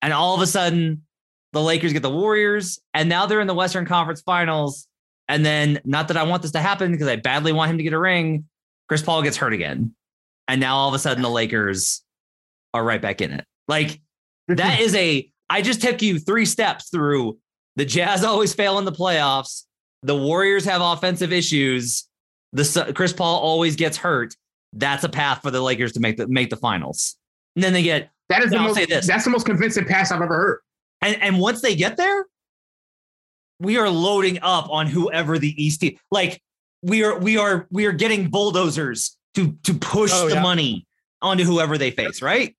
And 0.00 0.12
all 0.12 0.34
of 0.34 0.40
a 0.40 0.46
sudden, 0.46 1.02
the 1.52 1.62
Lakers 1.62 1.92
get 1.92 2.02
the 2.02 2.10
Warriors, 2.10 2.80
and 2.94 3.08
now 3.08 3.26
they're 3.26 3.40
in 3.40 3.46
the 3.46 3.54
Western 3.54 3.84
Conference 3.84 4.20
Finals. 4.20 4.88
And 5.28 5.46
then, 5.46 5.80
not 5.84 6.08
that 6.08 6.16
I 6.16 6.24
want 6.24 6.42
this 6.42 6.52
to 6.52 6.60
happen 6.60 6.90
because 6.90 7.06
I 7.06 7.16
badly 7.16 7.52
want 7.52 7.70
him 7.70 7.78
to 7.78 7.84
get 7.84 7.92
a 7.92 7.98
ring, 7.98 8.46
Chris 8.88 9.02
Paul 9.02 9.22
gets 9.22 9.36
hurt 9.36 9.52
again. 9.52 9.94
And 10.48 10.60
now 10.60 10.76
all 10.76 10.88
of 10.88 10.94
a 10.94 10.98
sudden, 10.98 11.22
the 11.22 11.30
Lakers 11.30 12.02
are 12.74 12.82
right 12.82 13.00
back 13.00 13.20
in 13.20 13.32
it. 13.32 13.44
Like, 13.68 14.00
that 14.48 14.80
is 14.80 14.94
a, 14.94 15.30
I 15.48 15.62
just 15.62 15.82
took 15.82 16.02
you 16.02 16.18
three 16.18 16.46
steps 16.46 16.88
through 16.90 17.38
the 17.76 17.84
Jazz 17.84 18.24
always 18.24 18.54
fail 18.54 18.78
in 18.78 18.84
the 18.84 18.92
playoffs. 18.92 19.64
The 20.02 20.16
Warriors 20.16 20.64
have 20.64 20.80
offensive 20.80 21.32
issues. 21.32 22.08
The 22.52 22.92
Chris 22.94 23.12
Paul 23.12 23.40
always 23.40 23.76
gets 23.76 23.96
hurt. 23.96 24.34
That's 24.72 25.04
a 25.04 25.08
path 25.08 25.42
for 25.42 25.50
the 25.50 25.60
Lakers 25.60 25.92
to 25.92 26.00
make 26.00 26.16
the 26.16 26.26
make 26.28 26.50
the 26.50 26.56
finals. 26.56 27.16
And 27.56 27.62
then 27.62 27.72
they 27.72 27.82
get 27.82 28.10
that 28.28 28.42
is 28.42 28.50
the 28.50 28.58
most, 28.58 29.06
that's 29.06 29.24
the 29.24 29.30
most 29.30 29.46
convincing 29.46 29.84
pass 29.84 30.10
I've 30.10 30.20
ever 30.20 30.34
heard. 30.34 30.58
And 31.02 31.22
and 31.22 31.38
once 31.38 31.60
they 31.60 31.74
get 31.74 31.96
there, 31.96 32.26
we 33.60 33.78
are 33.78 33.88
loading 33.88 34.38
up 34.42 34.68
on 34.70 34.86
whoever 34.86 35.38
the 35.38 35.62
East 35.62 35.80
team. 35.80 35.98
Like 36.10 36.42
we 36.82 37.04
are 37.04 37.18
we 37.18 37.38
are 37.38 37.66
we 37.70 37.86
are 37.86 37.92
getting 37.92 38.28
bulldozers 38.28 39.16
to 39.34 39.52
to 39.64 39.74
push 39.74 40.10
oh, 40.12 40.28
the 40.28 40.34
yeah. 40.34 40.42
money 40.42 40.86
onto 41.22 41.44
whoever 41.44 41.78
they 41.78 41.90
face, 41.90 42.20
right? 42.20 42.56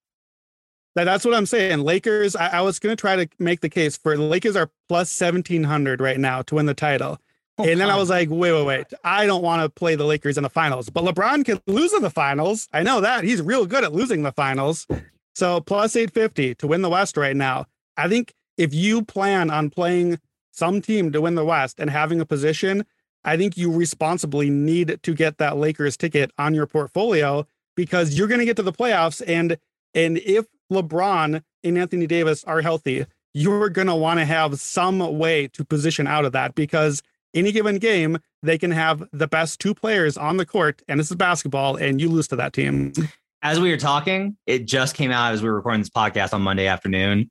That, 0.95 1.05
that's 1.05 1.25
what 1.25 1.33
I'm 1.33 1.45
saying. 1.45 1.79
Lakers, 1.79 2.35
I, 2.35 2.47
I 2.47 2.61
was 2.61 2.79
going 2.79 2.95
to 2.95 2.99
try 2.99 3.15
to 3.15 3.27
make 3.39 3.61
the 3.61 3.69
case 3.69 3.97
for 3.97 4.15
the 4.15 4.23
Lakers 4.23 4.55
are 4.55 4.69
plus 4.87 5.19
1700 5.19 5.99
right 5.99 6.19
now 6.19 6.41
to 6.43 6.55
win 6.55 6.65
the 6.65 6.73
title. 6.73 7.19
Oh, 7.57 7.63
and 7.63 7.79
then 7.79 7.87
God. 7.87 7.95
I 7.95 7.99
was 7.99 8.09
like, 8.09 8.29
wait, 8.29 8.51
wait, 8.51 8.65
wait. 8.65 8.87
I 9.03 9.25
don't 9.25 9.43
want 9.43 9.61
to 9.61 9.69
play 9.69 9.95
the 9.95 10.05
Lakers 10.05 10.37
in 10.37 10.43
the 10.43 10.49
finals, 10.49 10.89
but 10.89 11.03
LeBron 11.03 11.45
can 11.45 11.61
lose 11.67 11.93
in 11.93 12.01
the 12.01 12.09
finals. 12.09 12.67
I 12.73 12.83
know 12.83 13.01
that. 13.01 13.23
He's 13.23 13.41
real 13.41 13.65
good 13.65 13.83
at 13.83 13.93
losing 13.93 14.23
the 14.23 14.31
finals. 14.31 14.87
So 15.35 15.61
plus 15.61 15.95
850 15.95 16.55
to 16.55 16.67
win 16.67 16.81
the 16.81 16.89
West 16.89 17.17
right 17.17 17.35
now. 17.35 17.65
I 17.97 18.07
think 18.07 18.33
if 18.57 18.73
you 18.73 19.03
plan 19.03 19.49
on 19.49 19.69
playing 19.69 20.19
some 20.51 20.81
team 20.81 21.11
to 21.11 21.21
win 21.21 21.35
the 21.35 21.45
West 21.45 21.79
and 21.79 21.89
having 21.89 22.19
a 22.19 22.25
position, 22.25 22.85
I 23.23 23.37
think 23.37 23.57
you 23.57 23.71
responsibly 23.71 24.49
need 24.49 24.99
to 25.01 25.13
get 25.13 25.37
that 25.37 25.57
Lakers 25.57 25.97
ticket 25.97 26.31
on 26.37 26.53
your 26.53 26.67
portfolio 26.67 27.47
because 27.75 28.17
you're 28.17 28.27
going 28.27 28.39
to 28.39 28.45
get 28.45 28.57
to 28.57 28.63
the 28.63 28.73
playoffs 28.73 29.21
and 29.25 29.57
and 29.95 30.17
if 30.19 30.47
LeBron 30.73 31.43
and 31.63 31.77
Anthony 31.77 32.07
Davis 32.07 32.43
are 32.43 32.61
healthy, 32.61 33.05
you're 33.33 33.69
going 33.69 33.87
to 33.87 33.95
want 33.95 34.19
to 34.19 34.25
have 34.25 34.59
some 34.59 34.99
way 35.17 35.47
to 35.49 35.65
position 35.65 36.07
out 36.07 36.25
of 36.25 36.31
that 36.33 36.55
because 36.55 37.01
any 37.33 37.51
given 37.51 37.77
game, 37.77 38.19
they 38.43 38.57
can 38.57 38.71
have 38.71 39.03
the 39.11 39.27
best 39.27 39.59
two 39.59 39.73
players 39.73 40.17
on 40.17 40.37
the 40.37 40.45
court, 40.45 40.81
and 40.87 40.99
this 40.99 41.09
is 41.09 41.15
basketball, 41.15 41.75
and 41.75 41.99
you 41.99 42.09
lose 42.09 42.27
to 42.27 42.35
that 42.35 42.53
team. 42.53 42.93
As 43.41 43.59
we 43.59 43.71
were 43.71 43.77
talking, 43.77 44.37
it 44.45 44.65
just 44.65 44.95
came 44.95 45.11
out 45.11 45.33
as 45.33 45.41
we 45.41 45.49
were 45.49 45.55
recording 45.55 45.81
this 45.81 45.89
podcast 45.89 46.33
on 46.33 46.41
Monday 46.41 46.67
afternoon. 46.67 47.29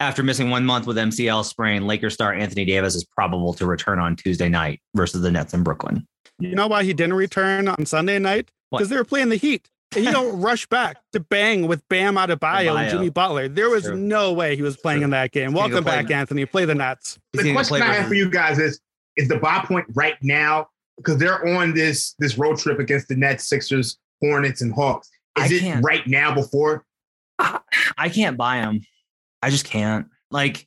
After 0.00 0.22
missing 0.22 0.50
one 0.50 0.66
month 0.66 0.86
with 0.86 0.96
MCL 0.96 1.44
sprain, 1.44 1.86
Lakers 1.86 2.14
star 2.14 2.32
Anthony 2.32 2.64
Davis 2.64 2.94
is 2.94 3.04
probable 3.04 3.54
to 3.54 3.66
return 3.66 3.98
on 3.98 4.16
Tuesday 4.16 4.48
night 4.48 4.80
versus 4.94 5.22
the 5.22 5.30
Nets 5.30 5.54
in 5.54 5.62
Brooklyn. 5.62 6.06
You 6.38 6.54
know 6.54 6.66
why 6.66 6.84
he 6.84 6.92
didn't 6.92 7.14
return 7.14 7.68
on 7.68 7.86
Sunday 7.86 8.18
night? 8.18 8.50
Because 8.70 8.88
they 8.88 8.96
were 8.96 9.04
playing 9.04 9.30
the 9.30 9.36
Heat. 9.36 9.70
And 9.96 10.04
you 10.04 10.12
don't 10.12 10.40
rush 10.40 10.66
back 10.66 10.98
to 11.12 11.20
bang 11.20 11.66
with 11.66 11.86
Bam 11.88 12.14
Adebayo 12.16 12.38
Adebayo. 12.38 12.76
and 12.80 12.90
Jimmy 12.90 13.08
Butler. 13.08 13.48
There 13.48 13.70
was 13.70 13.84
True. 13.84 13.96
no 13.96 14.32
way 14.32 14.54
he 14.56 14.62
was 14.62 14.76
playing 14.76 15.00
True. 15.00 15.04
in 15.04 15.10
that 15.10 15.32
game. 15.32 15.52
gonna 15.52 15.58
Welcome 15.58 15.84
back, 15.84 16.08
now. 16.08 16.18
Anthony. 16.20 16.44
Play 16.46 16.64
the 16.66 16.74
Nets. 16.74 17.18
He's 17.32 17.40
the 17.42 17.48
gonna 17.48 17.54
question 17.54 17.78
play 17.78 17.86
I 17.86 17.94
have 17.94 18.08
for 18.08 18.14
you 18.14 18.28
guys 18.30 18.58
is: 18.58 18.80
Is 19.16 19.28
the 19.28 19.38
buy 19.38 19.60
point 19.66 19.86
right 19.94 20.16
now 20.22 20.68
because 20.98 21.16
they're 21.18 21.46
on 21.56 21.74
this 21.74 22.14
this 22.18 22.36
road 22.38 22.58
trip 22.58 22.78
against 22.78 23.08
the 23.08 23.16
Nets, 23.16 23.48
Sixers, 23.48 23.98
Hornets, 24.20 24.60
and 24.62 24.72
Hawks? 24.74 25.08
Is 25.38 25.50
I 25.52 25.54
it 25.54 25.60
can't. 25.60 25.84
right 25.84 26.06
now 26.06 26.34
before? 26.34 26.84
I 27.98 28.08
can't 28.08 28.36
buy 28.36 28.58
him. 28.58 28.82
I 29.42 29.50
just 29.50 29.64
can't. 29.66 30.06
Like 30.30 30.66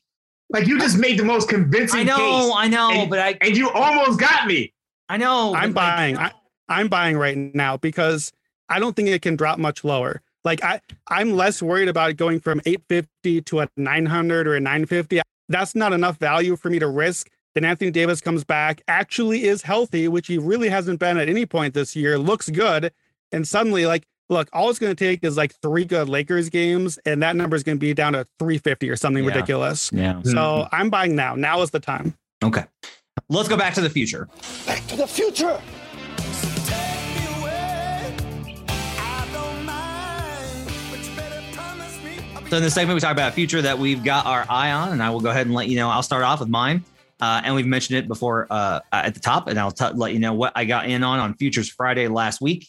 Like 0.50 0.66
you 0.66 0.78
just 0.78 0.98
made 0.98 1.18
the 1.18 1.24
most 1.24 1.48
convincing 1.48 2.00
I 2.00 2.02
know, 2.04 2.16
case, 2.16 2.52
I 2.56 2.68
know, 2.68 2.90
and- 2.90 3.10
but 3.10 3.18
I 3.18 3.36
and 3.40 3.56
you 3.56 3.70
almost 3.70 4.18
got 4.20 4.46
me. 4.46 4.72
I 5.08 5.16
know. 5.16 5.54
I'm 5.54 5.72
but, 5.72 5.82
like, 5.82 5.96
buying. 5.96 6.16
I, 6.18 6.32
I'm 6.68 6.86
buying 6.88 7.16
right 7.16 7.36
now 7.36 7.76
because 7.76 8.30
I 8.70 8.78
don't 8.78 8.96
think 8.96 9.08
it 9.08 9.20
can 9.22 9.36
drop 9.36 9.58
much 9.58 9.84
lower. 9.84 10.22
Like 10.44 10.64
I, 10.64 10.80
I'm 11.08 11.32
less 11.32 11.60
worried 11.60 11.88
about 11.88 12.10
it 12.10 12.16
going 12.16 12.40
from 12.40 12.60
850 12.64 13.42
to 13.42 13.60
a 13.60 13.68
900 13.76 14.46
or 14.46 14.54
a 14.54 14.60
950. 14.60 15.20
That's 15.48 15.74
not 15.74 15.92
enough 15.92 16.16
value 16.18 16.56
for 16.56 16.70
me 16.70 16.78
to 16.78 16.88
risk. 16.88 17.28
Then 17.54 17.64
Anthony 17.64 17.90
Davis 17.90 18.20
comes 18.20 18.44
back, 18.44 18.80
actually 18.86 19.44
is 19.44 19.62
healthy, 19.62 20.06
which 20.06 20.28
he 20.28 20.38
really 20.38 20.68
hasn't 20.68 21.00
been 21.00 21.18
at 21.18 21.28
any 21.28 21.44
point 21.46 21.74
this 21.74 21.96
year. 21.96 22.16
Looks 22.16 22.48
good, 22.48 22.92
and 23.32 23.46
suddenly, 23.46 23.86
like, 23.86 24.04
look, 24.28 24.48
all 24.52 24.70
it's 24.70 24.78
going 24.78 24.94
to 24.94 25.04
take 25.04 25.24
is 25.24 25.36
like 25.36 25.52
three 25.60 25.84
good 25.84 26.08
Lakers 26.08 26.48
games, 26.48 26.98
and 27.04 27.20
that 27.24 27.34
number 27.34 27.56
is 27.56 27.64
going 27.64 27.76
to 27.76 27.80
be 27.80 27.92
down 27.92 28.12
to 28.12 28.24
350 28.38 28.88
or 28.88 28.94
something 28.94 29.24
Yeah. 29.24 29.30
ridiculous. 29.30 29.90
Yeah. 29.92 30.22
So 30.22 30.32
mm-hmm. 30.36 30.74
I'm 30.74 30.90
buying 30.90 31.16
now. 31.16 31.34
Now 31.34 31.60
is 31.62 31.72
the 31.72 31.80
time. 31.80 32.14
Okay. 32.42 32.64
Let's 33.28 33.48
go 33.48 33.56
back 33.56 33.74
to 33.74 33.80
the 33.80 33.90
future. 33.90 34.28
Back 34.66 34.86
to 34.86 34.96
the 34.96 35.08
future. 35.08 35.60
So 42.50 42.56
in 42.56 42.64
this 42.64 42.74
segment, 42.74 42.96
we 42.96 43.00
talk 43.00 43.12
about 43.12 43.28
a 43.28 43.32
future 43.32 43.62
that 43.62 43.78
we've 43.78 44.02
got 44.02 44.26
our 44.26 44.44
eye 44.50 44.72
on, 44.72 44.90
and 44.90 45.00
I 45.00 45.10
will 45.10 45.20
go 45.20 45.30
ahead 45.30 45.46
and 45.46 45.54
let 45.54 45.68
you 45.68 45.76
know. 45.76 45.88
I'll 45.88 46.02
start 46.02 46.24
off 46.24 46.40
with 46.40 46.48
mine, 46.48 46.82
uh, 47.20 47.42
and 47.44 47.54
we've 47.54 47.64
mentioned 47.64 48.00
it 48.00 48.08
before 48.08 48.48
uh, 48.50 48.80
at 48.90 49.14
the 49.14 49.20
top, 49.20 49.46
and 49.46 49.56
I'll 49.56 49.70
t- 49.70 49.86
let 49.94 50.12
you 50.12 50.18
know 50.18 50.34
what 50.34 50.52
I 50.56 50.64
got 50.64 50.88
in 50.88 51.04
on 51.04 51.20
on 51.20 51.34
Futures 51.34 51.68
Friday 51.68 52.08
last 52.08 52.40
week. 52.40 52.68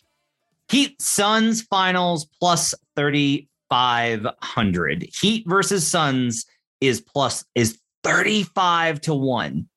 Heat 0.69 1.01
Suns 1.01 1.63
finals 1.63 2.27
plus 2.39 2.75
thirty 2.95 3.49
five 3.71 4.27
hundred. 4.43 5.09
Heat 5.19 5.45
versus 5.47 5.87
Suns 5.87 6.45
is 6.79 7.01
plus 7.01 7.43
is 7.55 7.79
thirty 8.03 8.43
five 8.43 9.01
to 9.01 9.15
one. 9.15 9.67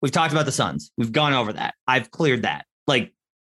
We've 0.00 0.12
talked 0.12 0.32
about 0.32 0.46
the 0.46 0.52
Suns. 0.52 0.92
We've 0.96 1.10
gone 1.10 1.34
over 1.34 1.52
that. 1.52 1.74
I've 1.88 2.12
cleared 2.12 2.42
that. 2.42 2.66
Like 2.86 3.12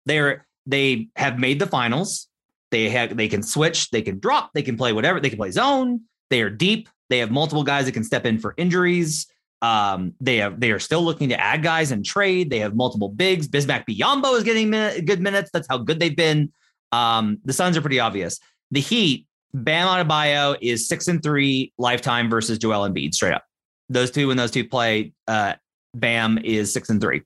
they're 0.06 0.48
they 0.66 1.10
have 1.14 1.38
made 1.38 1.60
the 1.60 1.68
finals. 1.68 2.26
They 2.72 2.88
have 2.88 3.16
they 3.16 3.28
can 3.28 3.42
switch, 3.42 3.90
they 3.90 4.02
can 4.02 4.18
drop, 4.18 4.50
they 4.54 4.62
can 4.62 4.76
play 4.76 4.92
whatever, 4.92 5.20
they 5.20 5.28
can 5.28 5.38
play 5.38 5.52
zone. 5.52 6.00
They 6.30 6.40
are 6.40 6.50
deep. 6.50 6.88
They 7.10 7.18
have 7.18 7.30
multiple 7.30 7.62
guys 7.62 7.84
that 7.84 7.92
can 7.92 8.02
step 8.02 8.24
in 8.24 8.38
for 8.38 8.54
injuries. 8.56 9.26
Um, 9.60 10.14
they 10.20 10.38
have 10.38 10.58
they 10.58 10.70
are 10.70 10.78
still 10.78 11.02
looking 11.02 11.28
to 11.28 11.38
add 11.38 11.62
guys 11.62 11.92
and 11.92 12.04
trade. 12.04 12.48
They 12.48 12.58
have 12.60 12.74
multiple 12.74 13.10
bigs. 13.10 13.46
Bismack 13.46 13.84
Biyombo 13.86 14.36
is 14.38 14.42
getting 14.42 14.70
good 15.04 15.20
minutes. 15.20 15.50
That's 15.52 15.68
how 15.68 15.78
good 15.78 16.00
they've 16.00 16.16
been. 16.16 16.50
Um, 16.90 17.38
the 17.44 17.52
Suns 17.52 17.76
are 17.76 17.82
pretty 17.82 18.00
obvious. 18.00 18.40
The 18.70 18.80
Heat, 18.80 19.26
Bam 19.52 19.86
Adebayo 19.86 20.56
is 20.62 20.88
six 20.88 21.06
and 21.06 21.22
three 21.22 21.74
lifetime 21.76 22.30
versus 22.30 22.56
Joel 22.58 22.88
Embiid 22.88 23.12
straight 23.12 23.34
up. 23.34 23.44
Those 23.90 24.10
two 24.10 24.28
when 24.28 24.38
those 24.38 24.50
two 24.50 24.66
play, 24.66 25.12
uh, 25.28 25.54
Bam 25.94 26.38
is 26.38 26.72
six 26.72 26.88
and 26.88 27.00
three. 27.00 27.22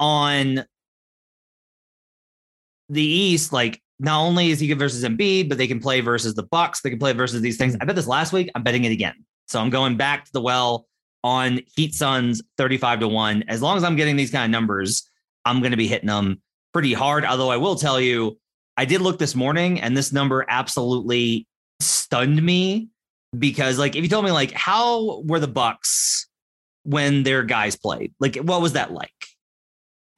On 0.00 0.64
the 2.88 3.02
East, 3.02 3.52
like 3.52 3.82
not 4.00 4.20
only 4.20 4.50
is 4.50 4.60
he 4.60 4.68
good 4.68 4.78
versus 4.78 5.04
Embiid, 5.04 5.48
but 5.48 5.58
they 5.58 5.66
can 5.66 5.80
play 5.80 6.00
versus 6.00 6.34
the 6.34 6.44
Bucks. 6.44 6.80
They 6.80 6.90
can 6.90 6.98
play 6.98 7.12
versus 7.12 7.40
these 7.40 7.56
things. 7.56 7.76
I 7.80 7.84
bet 7.84 7.96
this 7.96 8.06
last 8.06 8.32
week. 8.32 8.50
I'm 8.54 8.62
betting 8.62 8.84
it 8.84 8.92
again. 8.92 9.14
So 9.48 9.60
I'm 9.60 9.70
going 9.70 9.96
back 9.96 10.24
to 10.26 10.32
the 10.32 10.40
well 10.40 10.86
on 11.24 11.60
Heat 11.74 11.94
Suns 11.94 12.42
35 12.58 13.00
to 13.00 13.08
1. 13.08 13.44
As 13.48 13.60
long 13.60 13.76
as 13.76 13.84
I'm 13.84 13.96
getting 13.96 14.16
these 14.16 14.30
kind 14.30 14.44
of 14.44 14.50
numbers, 14.50 15.08
I'm 15.44 15.60
going 15.60 15.72
to 15.72 15.76
be 15.76 15.88
hitting 15.88 16.08
them 16.08 16.40
pretty 16.72 16.92
hard. 16.92 17.24
Although 17.24 17.50
I 17.50 17.56
will 17.56 17.74
tell 17.74 18.00
you, 18.00 18.38
I 18.76 18.84
did 18.84 19.00
look 19.00 19.18
this 19.18 19.34
morning 19.34 19.80
and 19.80 19.96
this 19.96 20.12
number 20.12 20.44
absolutely 20.48 21.46
stunned 21.80 22.40
me 22.40 22.88
because 23.36 23.78
like 23.78 23.96
if 23.96 24.02
you 24.02 24.08
told 24.08 24.24
me 24.24 24.30
like 24.30 24.52
how 24.52 25.20
were 25.22 25.40
the 25.40 25.48
Bucks 25.48 26.28
when 26.84 27.24
their 27.24 27.42
guys 27.42 27.74
played? 27.74 28.14
Like 28.20 28.36
what 28.36 28.62
was 28.62 28.74
that 28.74 28.92
like? 28.92 29.10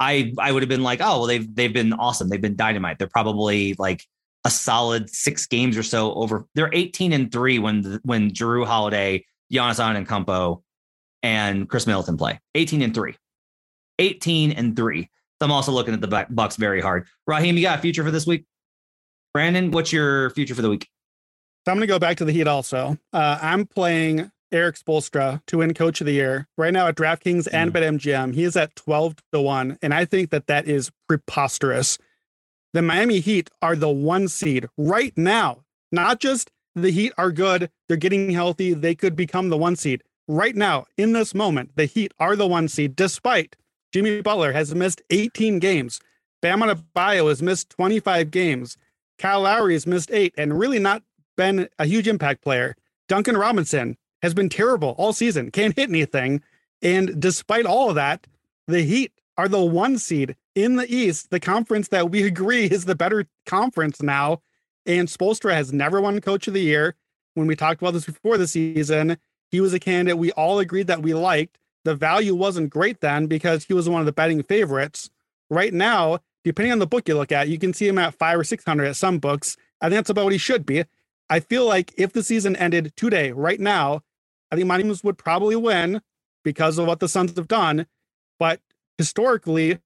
I 0.01 0.33
I 0.39 0.51
would 0.51 0.63
have 0.63 0.69
been 0.69 0.83
like, 0.83 1.01
oh 1.01 1.19
well, 1.19 1.27
they've 1.27 1.55
they've 1.55 1.73
been 1.73 1.93
awesome. 1.93 2.29
They've 2.29 2.41
been 2.41 2.57
dynamite. 2.57 2.99
They're 2.99 3.07
probably 3.07 3.75
like 3.79 4.05
a 4.45 4.51
solid 4.51 5.11
six 5.11 5.47
games 5.47 5.77
or 5.77 5.83
so 5.83 6.15
over. 6.15 6.47
They're 6.55 6.71
18 6.73 7.13
and 7.13 7.31
three 7.31 7.59
when 7.59 8.01
when 8.03 8.31
Jrue 8.31 8.67
Holiday, 8.67 9.27
Giannis 9.53 9.79
Antetokounmpo, 9.79 10.63
and 11.23 11.69
Khris 11.69 11.87
Middleton 11.87 12.17
play. 12.17 12.41
18 12.55 12.83
and 12.83 12.95
three. 12.95 13.15
18 13.99 14.53
and 14.53 14.75
three. 14.75 15.11
I'm 15.43 15.53
also 15.53 15.73
looking 15.73 15.95
at 15.95 16.01
the 16.01 16.09
Buc- 16.09 16.35
Bucks 16.35 16.57
very 16.57 16.81
hard. 16.81 17.07
Raheem, 17.27 17.57
you 17.57 17.63
got 17.63 17.79
a 17.79 17.83
future 17.83 18.05
for 18.05 18.11
this 18.11 18.27
week? 18.27 18.45
Brandon, 19.33 19.71
what's 19.71 19.93
your 19.93 20.31
future 20.31 20.55
for 20.55 20.63
the 20.63 20.69
week? 20.69 20.89
So 21.65 21.73
I'm 21.73 21.77
going 21.77 21.87
to 21.87 21.93
go 21.93 21.99
back 21.99 22.17
to 22.19 22.25
the 22.25 22.33
Heat 22.33 22.47
also. 22.47 22.99
Uh, 23.13 23.39
I'm 23.41 23.67
playing 23.67 24.31
Erik 24.53 24.77
Spoelstra 24.77 25.43
to 25.47 25.59
win 25.59 25.75
Coach 25.75 26.01
of 26.01 26.07
the 26.07 26.13
Year 26.13 26.49
right 26.57 26.73
now 26.73 26.89
at 26.89 26.97
DraftKings 26.97 27.49
and 27.53 27.73
BetMGM. 27.73 28.35
He 28.35 28.45
is 28.45 28.57
at 28.57 28.75
12 28.77 29.17
to 29.33 29.41
1, 29.41 29.79
and 29.83 29.95
I 29.95 30.05
think 30.05 30.31
that 30.31 30.47
that 30.47 30.69
is 30.69 30.91
preposterous. 31.09 31.99
The 32.73 32.83
Miami 32.83 33.21
Heat 33.21 33.51
are 33.63 33.77
the 33.77 33.91
one 33.91 34.29
seed 34.29 34.69
right 34.77 35.13
now. 35.17 35.65
Not 35.93 36.21
just 36.21 36.51
the 36.75 36.91
Heat 36.91 37.13
are 37.19 37.33
good, 37.33 37.71
they're 37.89 37.97
getting 37.97 38.31
healthy, 38.31 38.75
they 38.75 38.95
could 38.95 39.17
become 39.17 39.49
the 39.49 39.59
one 39.59 39.77
seed. 39.77 40.03
Right 40.29 40.55
now, 40.55 40.87
in 40.97 41.13
this 41.13 41.35
moment, 41.35 41.73
the 41.75 41.87
Heat 41.87 42.13
are 42.19 42.37
the 42.37 42.47
one 42.47 42.69
seed, 42.69 42.95
despite 42.95 43.57
Jimmy 43.93 44.21
Butler 44.21 44.53
has 44.53 44.75
missed 44.75 45.03
18 45.11 45.59
games. 45.59 46.01
Bam 46.41 46.61
Adebayo 46.61 47.29
has 47.29 47.43
missed 47.43 47.71
25 47.71 48.31
games. 48.31 48.77
Kyle 49.19 49.43
Lowry 49.43 49.75
has 49.75 49.87
missed 49.87 50.11
eight 50.13 50.33
and 50.39 50.59
really 50.59 50.79
not 50.79 51.03
been 51.37 51.69
a 51.79 51.87
huge 51.87 52.07
impact 52.09 52.43
player. 52.43 52.77
Duncan 53.09 53.37
Robinson 53.37 53.97
has 54.23 54.35
been 54.35 54.49
terrible 54.49 54.95
all 54.99 55.13
season, 55.13 55.51
can't 55.51 55.77
hit 55.77 55.89
anything. 55.89 56.43
And 56.83 57.21
despite 57.21 57.67
all 57.67 57.89
of 57.89 57.95
that, 57.97 58.27
the 58.67 58.83
Heat 58.83 59.13
are 59.37 59.49
the 59.49 59.63
one 59.63 59.99
seed 59.99 60.37
in 60.55 60.77
the 60.77 60.93
East, 60.93 61.31
the 61.31 61.41
conference 61.41 61.89
that 61.89 62.11
we 62.11 62.23
agree 62.27 62.65
is 62.65 62.85
the 62.85 62.95
better 62.95 63.27
conference 63.47 64.03
now. 64.03 64.43
And 64.87 65.09
Spoelstra 65.09 65.53
has 65.55 65.73
never 65.73 66.01
won 66.01 66.21
Coach 66.21 66.49
of 66.49 66.55
the 66.55 66.63
Year. 66.63 66.95
When 67.35 67.47
we 67.47 67.57
talked 67.57 67.81
about 67.81 67.93
this 67.93 68.07
before 68.07 68.39
the 68.39 68.49
season, 68.49 69.17
he 69.51 69.61
was 69.61 69.73
a 69.73 69.79
candidate 69.79 70.19
we 70.19 70.33
all 70.33 70.59
agreed 70.59 70.89
that 70.89 71.03
we 71.03 71.15
liked. 71.15 71.59
The 71.85 71.95
value 71.95 72.35
wasn't 72.35 72.71
great 72.71 73.01
then 73.01 73.27
because 73.27 73.65
he 73.65 73.75
was 73.75 73.89
one 73.89 74.01
of 74.01 74.07
the 74.07 74.13
betting 74.13 74.43
favorites. 74.43 75.11
Right 75.49 75.73
now, 75.73 76.19
depending 76.45 76.73
on 76.73 76.79
the 76.79 76.87
book 76.87 77.09
you 77.09 77.17
look 77.17 77.33
at, 77.33 77.49
you 77.49 77.59
can 77.59 77.73
see 77.73 77.89
him 77.89 77.99
at 77.99 78.15
five 78.15 78.39
or 78.39 78.45
600 78.45 78.85
at 78.85 78.97
some 78.97 79.19
books. 79.19 79.57
I 79.81 79.87
think 79.87 79.99
that's 79.99 80.11
about 80.11 80.25
what 80.25 80.33
he 80.33 80.39
should 80.39 80.67
be. 80.67 80.85
I 81.29 81.41
feel 81.41 81.67
like 81.67 81.93
if 81.97 82.13
the 82.13 82.23
season 82.23 82.57
ended 82.57 82.93
today, 82.97 83.33
right 83.33 83.61
now, 83.61 84.03
I 84.51 84.57
think 84.57 84.67
Miami 84.67 84.95
would 85.03 85.19
probably 85.19 85.57
win 85.57 86.01
because 86.45 86.79
of 86.79 86.87
what 86.87 87.01
the 87.01 87.09
Suns 87.09 87.37
have 87.37 87.49
done. 87.49 87.87
But 88.39 88.61
historically, 88.99 89.79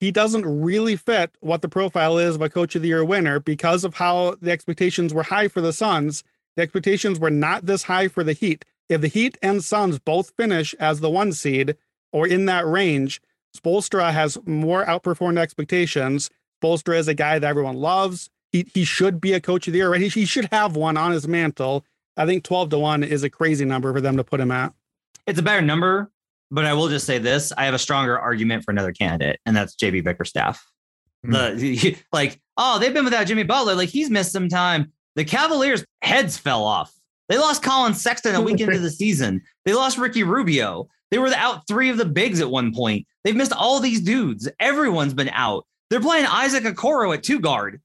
he 0.00 0.10
doesn't 0.10 0.62
really 0.62 0.96
fit 0.96 1.36
what 1.40 1.62
the 1.62 1.68
profile 1.68 2.18
is 2.18 2.36
of 2.36 2.42
a 2.42 2.48
coach 2.48 2.76
of 2.76 2.82
the 2.82 2.88
year 2.88 3.04
winner 3.04 3.40
because 3.40 3.84
of 3.84 3.94
how 3.94 4.36
the 4.40 4.50
expectations 4.50 5.12
were 5.12 5.24
high 5.24 5.48
for 5.48 5.60
the 5.60 5.72
Suns. 5.72 6.22
The 6.56 6.62
expectations 6.62 7.18
were 7.18 7.30
not 7.30 7.66
this 7.66 7.84
high 7.84 8.08
for 8.08 8.22
the 8.22 8.32
Heat. 8.32 8.64
If 8.88 9.00
the 9.00 9.08
Heat 9.08 9.36
and 9.42 9.62
Suns 9.62 9.98
both 9.98 10.32
finish 10.36 10.74
as 10.74 11.00
the 11.00 11.10
one 11.10 11.32
seed 11.32 11.76
or 12.12 12.26
in 12.26 12.46
that 12.46 12.66
range, 12.66 13.20
Spoelstra 13.56 14.12
has 14.12 14.38
more 14.46 14.84
outperformed 14.84 15.38
expectations. 15.38 16.30
Spoelstra 16.62 16.96
is 16.96 17.08
a 17.08 17.14
guy 17.14 17.38
that 17.38 17.48
everyone 17.48 17.76
loves. 17.76 18.30
He, 18.52 18.66
he 18.72 18.84
should 18.84 19.20
be 19.20 19.32
a 19.32 19.40
coach 19.40 19.66
of 19.66 19.72
the 19.72 19.78
year, 19.78 19.90
right? 19.90 20.00
He, 20.00 20.08
he 20.08 20.24
should 20.24 20.48
have 20.52 20.76
one 20.76 20.96
on 20.96 21.12
his 21.12 21.28
mantle. 21.28 21.84
I 22.18 22.26
think 22.26 22.44
12 22.44 22.70
to 22.70 22.78
1 22.78 23.04
is 23.04 23.22
a 23.22 23.30
crazy 23.30 23.64
number 23.64 23.92
for 23.92 24.00
them 24.00 24.16
to 24.16 24.24
put 24.24 24.40
him 24.40 24.50
at. 24.50 24.72
It's 25.26 25.38
a 25.38 25.42
better 25.42 25.62
number, 25.62 26.10
but 26.50 26.64
I 26.64 26.74
will 26.74 26.88
just 26.88 27.06
say 27.06 27.18
this: 27.18 27.52
I 27.56 27.64
have 27.64 27.74
a 27.74 27.78
stronger 27.78 28.18
argument 28.18 28.64
for 28.64 28.72
another 28.72 28.92
candidate, 28.92 29.40
and 29.46 29.56
that's 29.56 29.76
JB 29.76 30.04
Bickerstaff. 30.04 30.66
Hmm. 31.24 31.32
The 31.32 31.96
like, 32.12 32.40
oh, 32.56 32.78
they've 32.78 32.92
been 32.92 33.04
without 33.04 33.26
Jimmy 33.26 33.44
Butler. 33.44 33.74
Like 33.74 33.88
he's 33.88 34.10
missed 34.10 34.32
some 34.32 34.48
time. 34.48 34.92
The 35.14 35.24
Cavaliers' 35.24 35.84
heads 36.02 36.36
fell 36.36 36.64
off. 36.64 36.92
They 37.28 37.38
lost 37.38 37.62
Collin 37.62 37.94
Sexton 37.94 38.34
a 38.34 38.40
week 38.40 38.60
into 38.60 38.78
the 38.78 38.90
season. 38.90 39.42
They 39.64 39.74
lost 39.74 39.98
Ricky 39.98 40.22
Rubio. 40.22 40.88
They 41.10 41.18
were 41.18 41.28
out 41.34 41.66
three 41.66 41.90
of 41.90 41.98
the 41.98 42.04
bigs 42.04 42.40
at 42.40 42.50
one 42.50 42.74
point. 42.74 43.06
They've 43.24 43.36
missed 43.36 43.52
all 43.52 43.80
these 43.80 44.00
dudes. 44.00 44.48
Everyone's 44.60 45.14
been 45.14 45.30
out. 45.30 45.66
They're 45.90 46.00
playing 46.00 46.26
Isaac 46.26 46.64
Okoro 46.64 47.14
at 47.14 47.22
two 47.22 47.40
guard. 47.40 47.80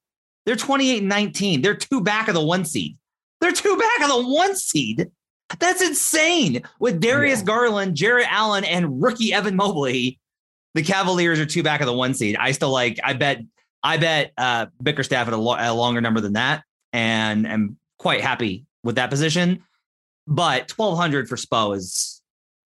They're 0.46 0.56
28 0.56 1.00
and 1.00 1.10
19. 1.10 1.62
They're 1.62 1.76
two 1.76 2.02
back 2.02 2.28
of 2.28 2.34
the 2.34 2.44
one 2.44 2.66
seed. 2.66 2.98
They're 3.44 3.52
two 3.52 3.76
back 3.76 4.02
of 4.04 4.08
the 4.08 4.32
one 4.32 4.56
seed. 4.56 5.12
That's 5.60 5.82
insane. 5.82 6.64
With 6.80 7.02
Darius 7.02 7.40
yeah. 7.40 7.46
Garland, 7.46 7.94
Jarrett 7.94 8.32
Allen, 8.32 8.64
and 8.64 9.04
rookie 9.04 9.34
Evan 9.34 9.58
Mobley, 9.58 10.18
the 10.76 10.82
Cavaliers 10.82 11.42
are 11.42 11.46
two 11.46 11.62
back 11.62 11.82
of 11.82 11.88
the 11.88 11.94
one 11.94 12.14
seed. 12.14 12.38
I 12.40 12.54
still 12.54 12.72
like, 12.72 13.02
I 13.04 13.12
bet, 13.12 13.42
I 13.84 13.98
bet 13.98 14.32
uh, 14.38 14.68
Bickerstaff 14.82 15.28
at 15.28 15.34
a, 15.34 15.38
lo- 15.38 15.58
a 15.60 15.74
longer 15.74 16.00
number 16.00 16.22
than 16.22 16.34
that. 16.34 16.64
And 16.94 17.46
am 17.46 17.78
quite 17.98 18.22
happy 18.22 18.66
with 18.82 18.96
that 18.96 19.10
position. 19.10 19.62
But 20.26 20.72
1200 20.72 21.28
for 21.28 21.36
Spo 21.36 21.76
is. 21.76 22.22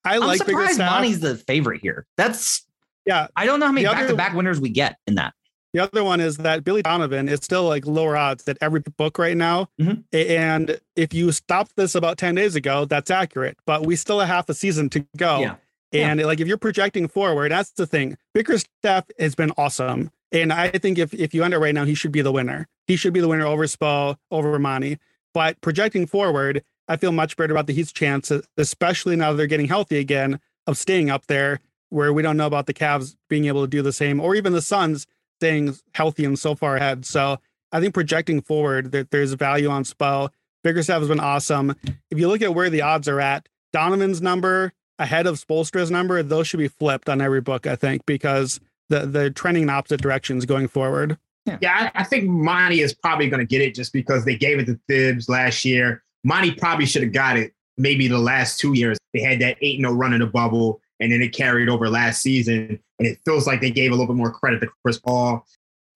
I 0.06 0.18
I'm 0.18 0.22
like 0.22 0.38
surprised 0.38 0.78
Monty's 0.78 1.22
the 1.22 1.38
favorite 1.38 1.82
here. 1.82 2.06
That's 2.18 2.68
yeah. 3.04 3.28
I 3.36 3.48
don't 3.48 3.60
know 3.60 3.66
how 3.66 3.72
many 3.72 3.88
back 3.88 4.08
to 4.08 4.16
back 4.16 4.36
winners 4.36 4.62
we 4.62 4.70
get 4.70 4.98
in 5.08 5.16
that. 5.16 5.34
The 5.78 5.84
other 5.84 6.04
one 6.04 6.20
is 6.20 6.38
that 6.38 6.64
Billy 6.64 6.82
Donovan 6.82 7.30
is 7.30 7.42
still 7.44 7.66
like 7.66 7.86
lower 7.86 8.18
odds 8.18 8.48
at 8.48 8.58
every 8.62 8.80
book 8.80 9.20
right 9.20 9.38
now. 9.38 9.70
Mm-hmm. 9.80 10.02
And 10.12 10.82
if 10.96 11.14
you 11.14 11.32
stopped 11.32 11.76
this 11.76 11.94
about 11.94 12.18
10 12.18 12.34
days 12.34 12.56
ago, 12.56 12.86
that's 12.86 13.12
accurate. 13.12 13.60
But 13.68 13.86
we 13.86 13.96
still 13.96 14.20
have 14.20 14.28
half 14.28 14.50
a 14.50 14.56
season 14.56 14.90
to 14.90 15.06
go. 15.16 15.40
Yeah. 15.40 15.56
And 15.94 16.20
yeah. 16.20 16.26
like 16.26 16.40
if 16.40 16.48
you're 16.48 16.58
projecting 16.58 17.08
forward, 17.08 17.52
that's 17.52 17.70
the 17.70 17.86
thing. 17.86 18.18
Bickerstaff 18.34 19.06
has 19.20 19.36
been 19.36 19.52
awesome. 19.56 20.10
And 20.32 20.52
I 20.52 20.70
think 20.70 20.98
if 20.98 21.14
if 21.14 21.36
you 21.36 21.44
end 21.44 21.54
it 21.54 21.60
right 21.60 21.76
now, 21.76 21.86
he 21.86 21.94
should 21.94 22.12
be 22.12 22.24
the 22.24 22.32
winner. 22.32 22.68
He 22.88 22.96
should 22.96 23.14
be 23.14 23.20
the 23.20 23.28
winner 23.28 23.46
over 23.46 23.66
Spo, 23.66 24.18
over 24.32 24.58
Monty. 24.58 24.98
But 25.36 25.62
projecting 25.62 26.08
forward, 26.08 26.64
I 26.88 26.98
feel 26.98 27.12
much 27.12 27.38
better 27.38 27.54
about 27.54 27.68
the 27.68 27.74
Heat's 27.74 27.92
chances, 27.92 28.48
especially 28.58 29.16
now 29.16 29.32
that 29.32 29.38
they're 29.38 29.46
getting 29.46 29.68
healthy 29.68 30.00
again, 30.00 30.40
of 30.66 30.76
staying 30.76 31.12
up 31.12 31.28
there, 31.28 31.60
where 31.90 32.12
we 32.12 32.24
don't 32.24 32.36
know 32.36 32.48
about 32.48 32.66
the 32.66 32.74
Cavs 32.74 33.16
being 33.30 33.46
able 33.46 33.62
to 33.62 33.68
do 33.68 33.84
the 33.84 33.94
same, 33.94 34.20
or 34.20 34.34
even 34.34 34.54
the 34.54 34.62
Suns 34.62 35.06
staying 35.40 35.76
healthy 35.94 36.26
and 36.26 36.38
so 36.38 36.56
far 36.56 36.76
ahead. 36.76 37.06
So 37.06 37.38
I 37.72 37.80
think 37.80 37.94
projecting 37.94 38.42
forward, 38.42 38.92
that 38.92 39.12
there's 39.12 39.34
value 39.34 39.70
on 39.70 39.84
Spo. 39.84 40.30
Bickerstaff 40.64 41.00
has 41.00 41.08
been 41.08 41.20
awesome. 41.20 41.76
If 42.10 42.18
you 42.20 42.28
look 42.28 42.42
at 42.42 42.56
where 42.56 42.70
the 42.70 42.82
odds 42.82 43.08
are 43.08 43.22
at, 43.22 43.48
Donovan's 43.74 44.22
number 44.22 44.74
ahead 45.00 45.28
of 45.28 45.36
Spoelstra's 45.36 45.92
number, 45.92 46.22
those 46.24 46.48
should 46.48 46.58
be 46.58 46.68
flipped 46.68 47.10
on 47.10 47.22
every 47.22 47.42
book, 47.42 47.68
I 47.68 47.76
think, 47.76 48.06
because 48.06 48.60
the 48.90 49.06
the 49.06 49.30
trending 49.30 49.64
in 49.64 49.70
opposite 49.70 50.02
directions 50.02 50.46
going 50.46 50.68
forward. 50.68 51.18
Yeah, 51.46 51.58
yeah 51.62 51.92
I, 51.96 52.02
I 52.02 52.04
think 52.04 52.26
Monty 52.28 52.82
is 52.82 52.94
probably 52.94 53.30
going 53.30 53.40
to 53.40 53.46
get 53.46 53.62
it 53.62 53.76
just 53.76 53.94
because 53.94 54.26
they 54.26 54.36
gave 54.36 54.60
it 54.60 54.66
to 54.66 54.80
Thibs 54.88 55.30
last 55.30 55.64
year. 55.66 56.04
Monty 56.24 56.52
probably 56.52 56.86
should 56.86 57.04
have 57.04 57.14
got 57.14 57.38
it 57.38 57.54
maybe 57.78 58.08
the 58.08 58.20
last 58.20 58.60
two 58.60 58.74
years. 58.74 58.98
They 59.14 59.22
had 59.22 59.40
that 59.40 59.58
8 59.62 59.80
0 59.80 59.94
run 59.94 60.14
in 60.14 60.20
the 60.20 60.28
bubble, 60.28 60.82
and 61.00 61.12
then 61.12 61.22
it 61.22 61.30
carried 61.30 61.70
over 61.70 61.90
last 61.90 62.22
season. 62.22 62.80
And 63.00 63.08
it 63.08 63.20
feels 63.26 63.46
like 63.46 63.62
they 63.62 63.72
gave 63.72 63.92
a 63.92 63.96
little 63.96 64.08
bit 64.08 64.18
more 64.18 64.32
credit 64.32 64.60
to 64.62 64.70
Chris 64.84 65.00
Paul. 65.00 65.46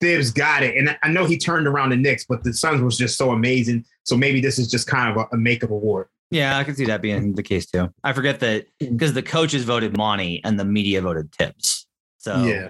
Thibs 0.00 0.30
got 0.30 0.62
it. 0.62 0.76
And 0.76 0.96
I 1.02 1.08
know 1.08 1.24
he 1.24 1.38
turned 1.38 1.66
around 1.66 1.90
the 1.90 1.96
Knicks, 1.96 2.24
but 2.28 2.44
the 2.44 2.52
Suns 2.52 2.82
was 2.82 2.96
just 2.96 3.16
so 3.16 3.30
amazing. 3.30 3.84
So 4.04 4.16
maybe 4.16 4.40
this 4.40 4.58
is 4.58 4.70
just 4.70 4.86
kind 4.86 5.10
of 5.10 5.16
a, 5.16 5.34
a 5.34 5.38
makeup 5.38 5.70
award. 5.70 6.08
Yeah, 6.32 6.56
I 6.56 6.64
can 6.64 6.74
see 6.74 6.86
that 6.86 7.02
being 7.02 7.34
the 7.34 7.42
case 7.42 7.66
too. 7.66 7.92
I 8.02 8.14
forget 8.14 8.40
that 8.40 8.66
mm. 8.82 8.92
because 8.92 9.12
the 9.12 9.22
coaches 9.22 9.64
voted 9.64 9.96
Monty 9.96 10.42
and 10.44 10.58
the 10.58 10.64
media 10.64 11.02
voted 11.02 11.30
Thibs. 11.32 11.86
So 12.16 12.44
yeah, 12.44 12.68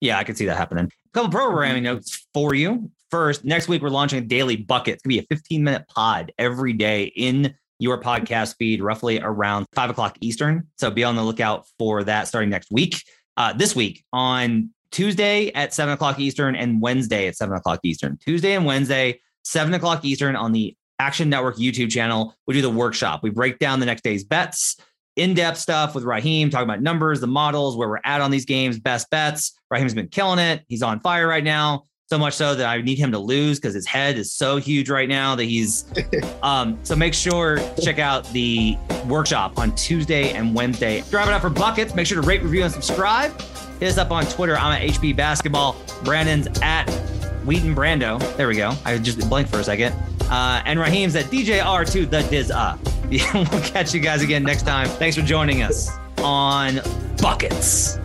yeah, 0.00 0.18
I 0.18 0.24
can 0.24 0.36
see 0.36 0.46
that 0.46 0.56
happening. 0.56 0.84
A 0.84 1.10
couple 1.12 1.30
programming 1.30 1.82
notes 1.82 2.26
for 2.32 2.54
you. 2.54 2.90
First, 3.10 3.44
next 3.44 3.66
week 3.66 3.82
we're 3.82 3.90
launching 3.90 4.20
a 4.20 4.26
daily 4.26 4.56
bucket. 4.56 4.94
It's 4.94 5.02
gonna 5.02 5.16
be 5.16 5.18
a 5.18 5.26
15 5.34 5.64
minute 5.64 5.88
pod 5.88 6.32
every 6.38 6.74
day 6.74 7.04
in 7.16 7.54
your 7.82 8.00
podcast 8.00 8.54
feed, 8.58 8.80
roughly 8.80 9.20
around 9.20 9.66
five 9.74 9.90
o'clock 9.90 10.16
Eastern. 10.20 10.68
So 10.78 10.88
be 10.90 11.02
on 11.02 11.16
the 11.16 11.22
lookout 11.22 11.66
for 11.80 12.04
that 12.04 12.28
starting 12.28 12.48
next 12.48 12.70
week. 12.70 13.02
Uh, 13.36 13.52
this 13.52 13.74
week 13.74 14.04
on 14.12 14.70
Tuesday 14.92 15.50
at 15.52 15.74
seven 15.74 15.92
o'clock 15.92 16.20
Eastern 16.20 16.54
and 16.54 16.80
Wednesday 16.80 17.26
at 17.26 17.36
seven 17.36 17.56
o'clock 17.56 17.80
Eastern. 17.82 18.18
Tuesday 18.18 18.54
and 18.54 18.64
Wednesday, 18.64 19.20
seven 19.42 19.74
o'clock 19.74 20.04
Eastern 20.04 20.36
on 20.36 20.52
the 20.52 20.76
Action 21.00 21.28
Network 21.28 21.56
YouTube 21.56 21.90
channel. 21.90 22.36
We 22.46 22.54
do 22.54 22.62
the 22.62 22.70
workshop. 22.70 23.24
We 23.24 23.30
break 23.30 23.58
down 23.58 23.80
the 23.80 23.86
next 23.86 24.04
day's 24.04 24.22
bets, 24.22 24.76
in 25.16 25.34
depth 25.34 25.58
stuff 25.58 25.94
with 25.94 26.04
Raheem, 26.04 26.50
talking 26.50 26.68
about 26.68 26.82
numbers, 26.82 27.20
the 27.20 27.26
models, 27.26 27.76
where 27.76 27.88
we're 27.88 28.00
at 28.04 28.20
on 28.20 28.30
these 28.30 28.44
games, 28.44 28.78
best 28.78 29.10
bets. 29.10 29.58
Raheem's 29.72 29.94
been 29.94 30.08
killing 30.08 30.38
it. 30.38 30.62
He's 30.68 30.82
on 30.82 31.00
fire 31.00 31.26
right 31.26 31.42
now. 31.42 31.84
So 32.12 32.18
much 32.18 32.34
so 32.34 32.54
that 32.54 32.66
I 32.66 32.78
need 32.82 32.98
him 32.98 33.10
to 33.12 33.18
lose 33.18 33.58
because 33.58 33.72
his 33.72 33.86
head 33.86 34.18
is 34.18 34.30
so 34.30 34.58
huge 34.58 34.90
right 34.90 35.08
now 35.08 35.34
that 35.34 35.44
he's. 35.44 35.86
um, 36.42 36.78
so 36.82 36.94
make 36.94 37.14
sure 37.14 37.58
check 37.82 37.98
out 37.98 38.30
the 38.34 38.76
workshop 39.06 39.58
on 39.58 39.74
Tuesday 39.76 40.32
and 40.32 40.54
Wednesday. 40.54 41.02
Drive 41.08 41.28
it 41.28 41.32
up 41.32 41.40
for 41.40 41.48
buckets. 41.48 41.94
Make 41.94 42.06
sure 42.06 42.20
to 42.20 42.28
rate, 42.28 42.42
review, 42.42 42.64
and 42.64 42.70
subscribe. 42.70 43.40
Hit 43.80 43.88
us 43.88 43.96
up 43.96 44.10
on 44.10 44.26
Twitter. 44.26 44.58
I'm 44.58 44.72
at 44.72 44.82
HP 44.82 45.16
Basketball. 45.16 45.74
Brandon's 46.04 46.48
at 46.60 46.84
Wheaton 47.46 47.74
Brando. 47.74 48.20
There 48.36 48.46
we 48.46 48.56
go. 48.56 48.74
I 48.84 48.98
just 48.98 49.26
blanked 49.30 49.50
for 49.50 49.60
a 49.60 49.64
second. 49.64 49.94
Uh, 50.24 50.60
and 50.66 50.78
Raheem's 50.78 51.16
at 51.16 51.24
DJR2 51.30 52.10
the 52.10 52.20
Diz 52.24 52.50
Up. 52.50 52.78
we'll 53.08 53.62
catch 53.62 53.94
you 53.94 54.00
guys 54.00 54.20
again 54.20 54.42
next 54.42 54.66
time. 54.66 54.86
Thanks 54.86 55.16
for 55.16 55.22
joining 55.22 55.62
us 55.62 55.90
on 56.18 56.78
Buckets. 57.22 58.01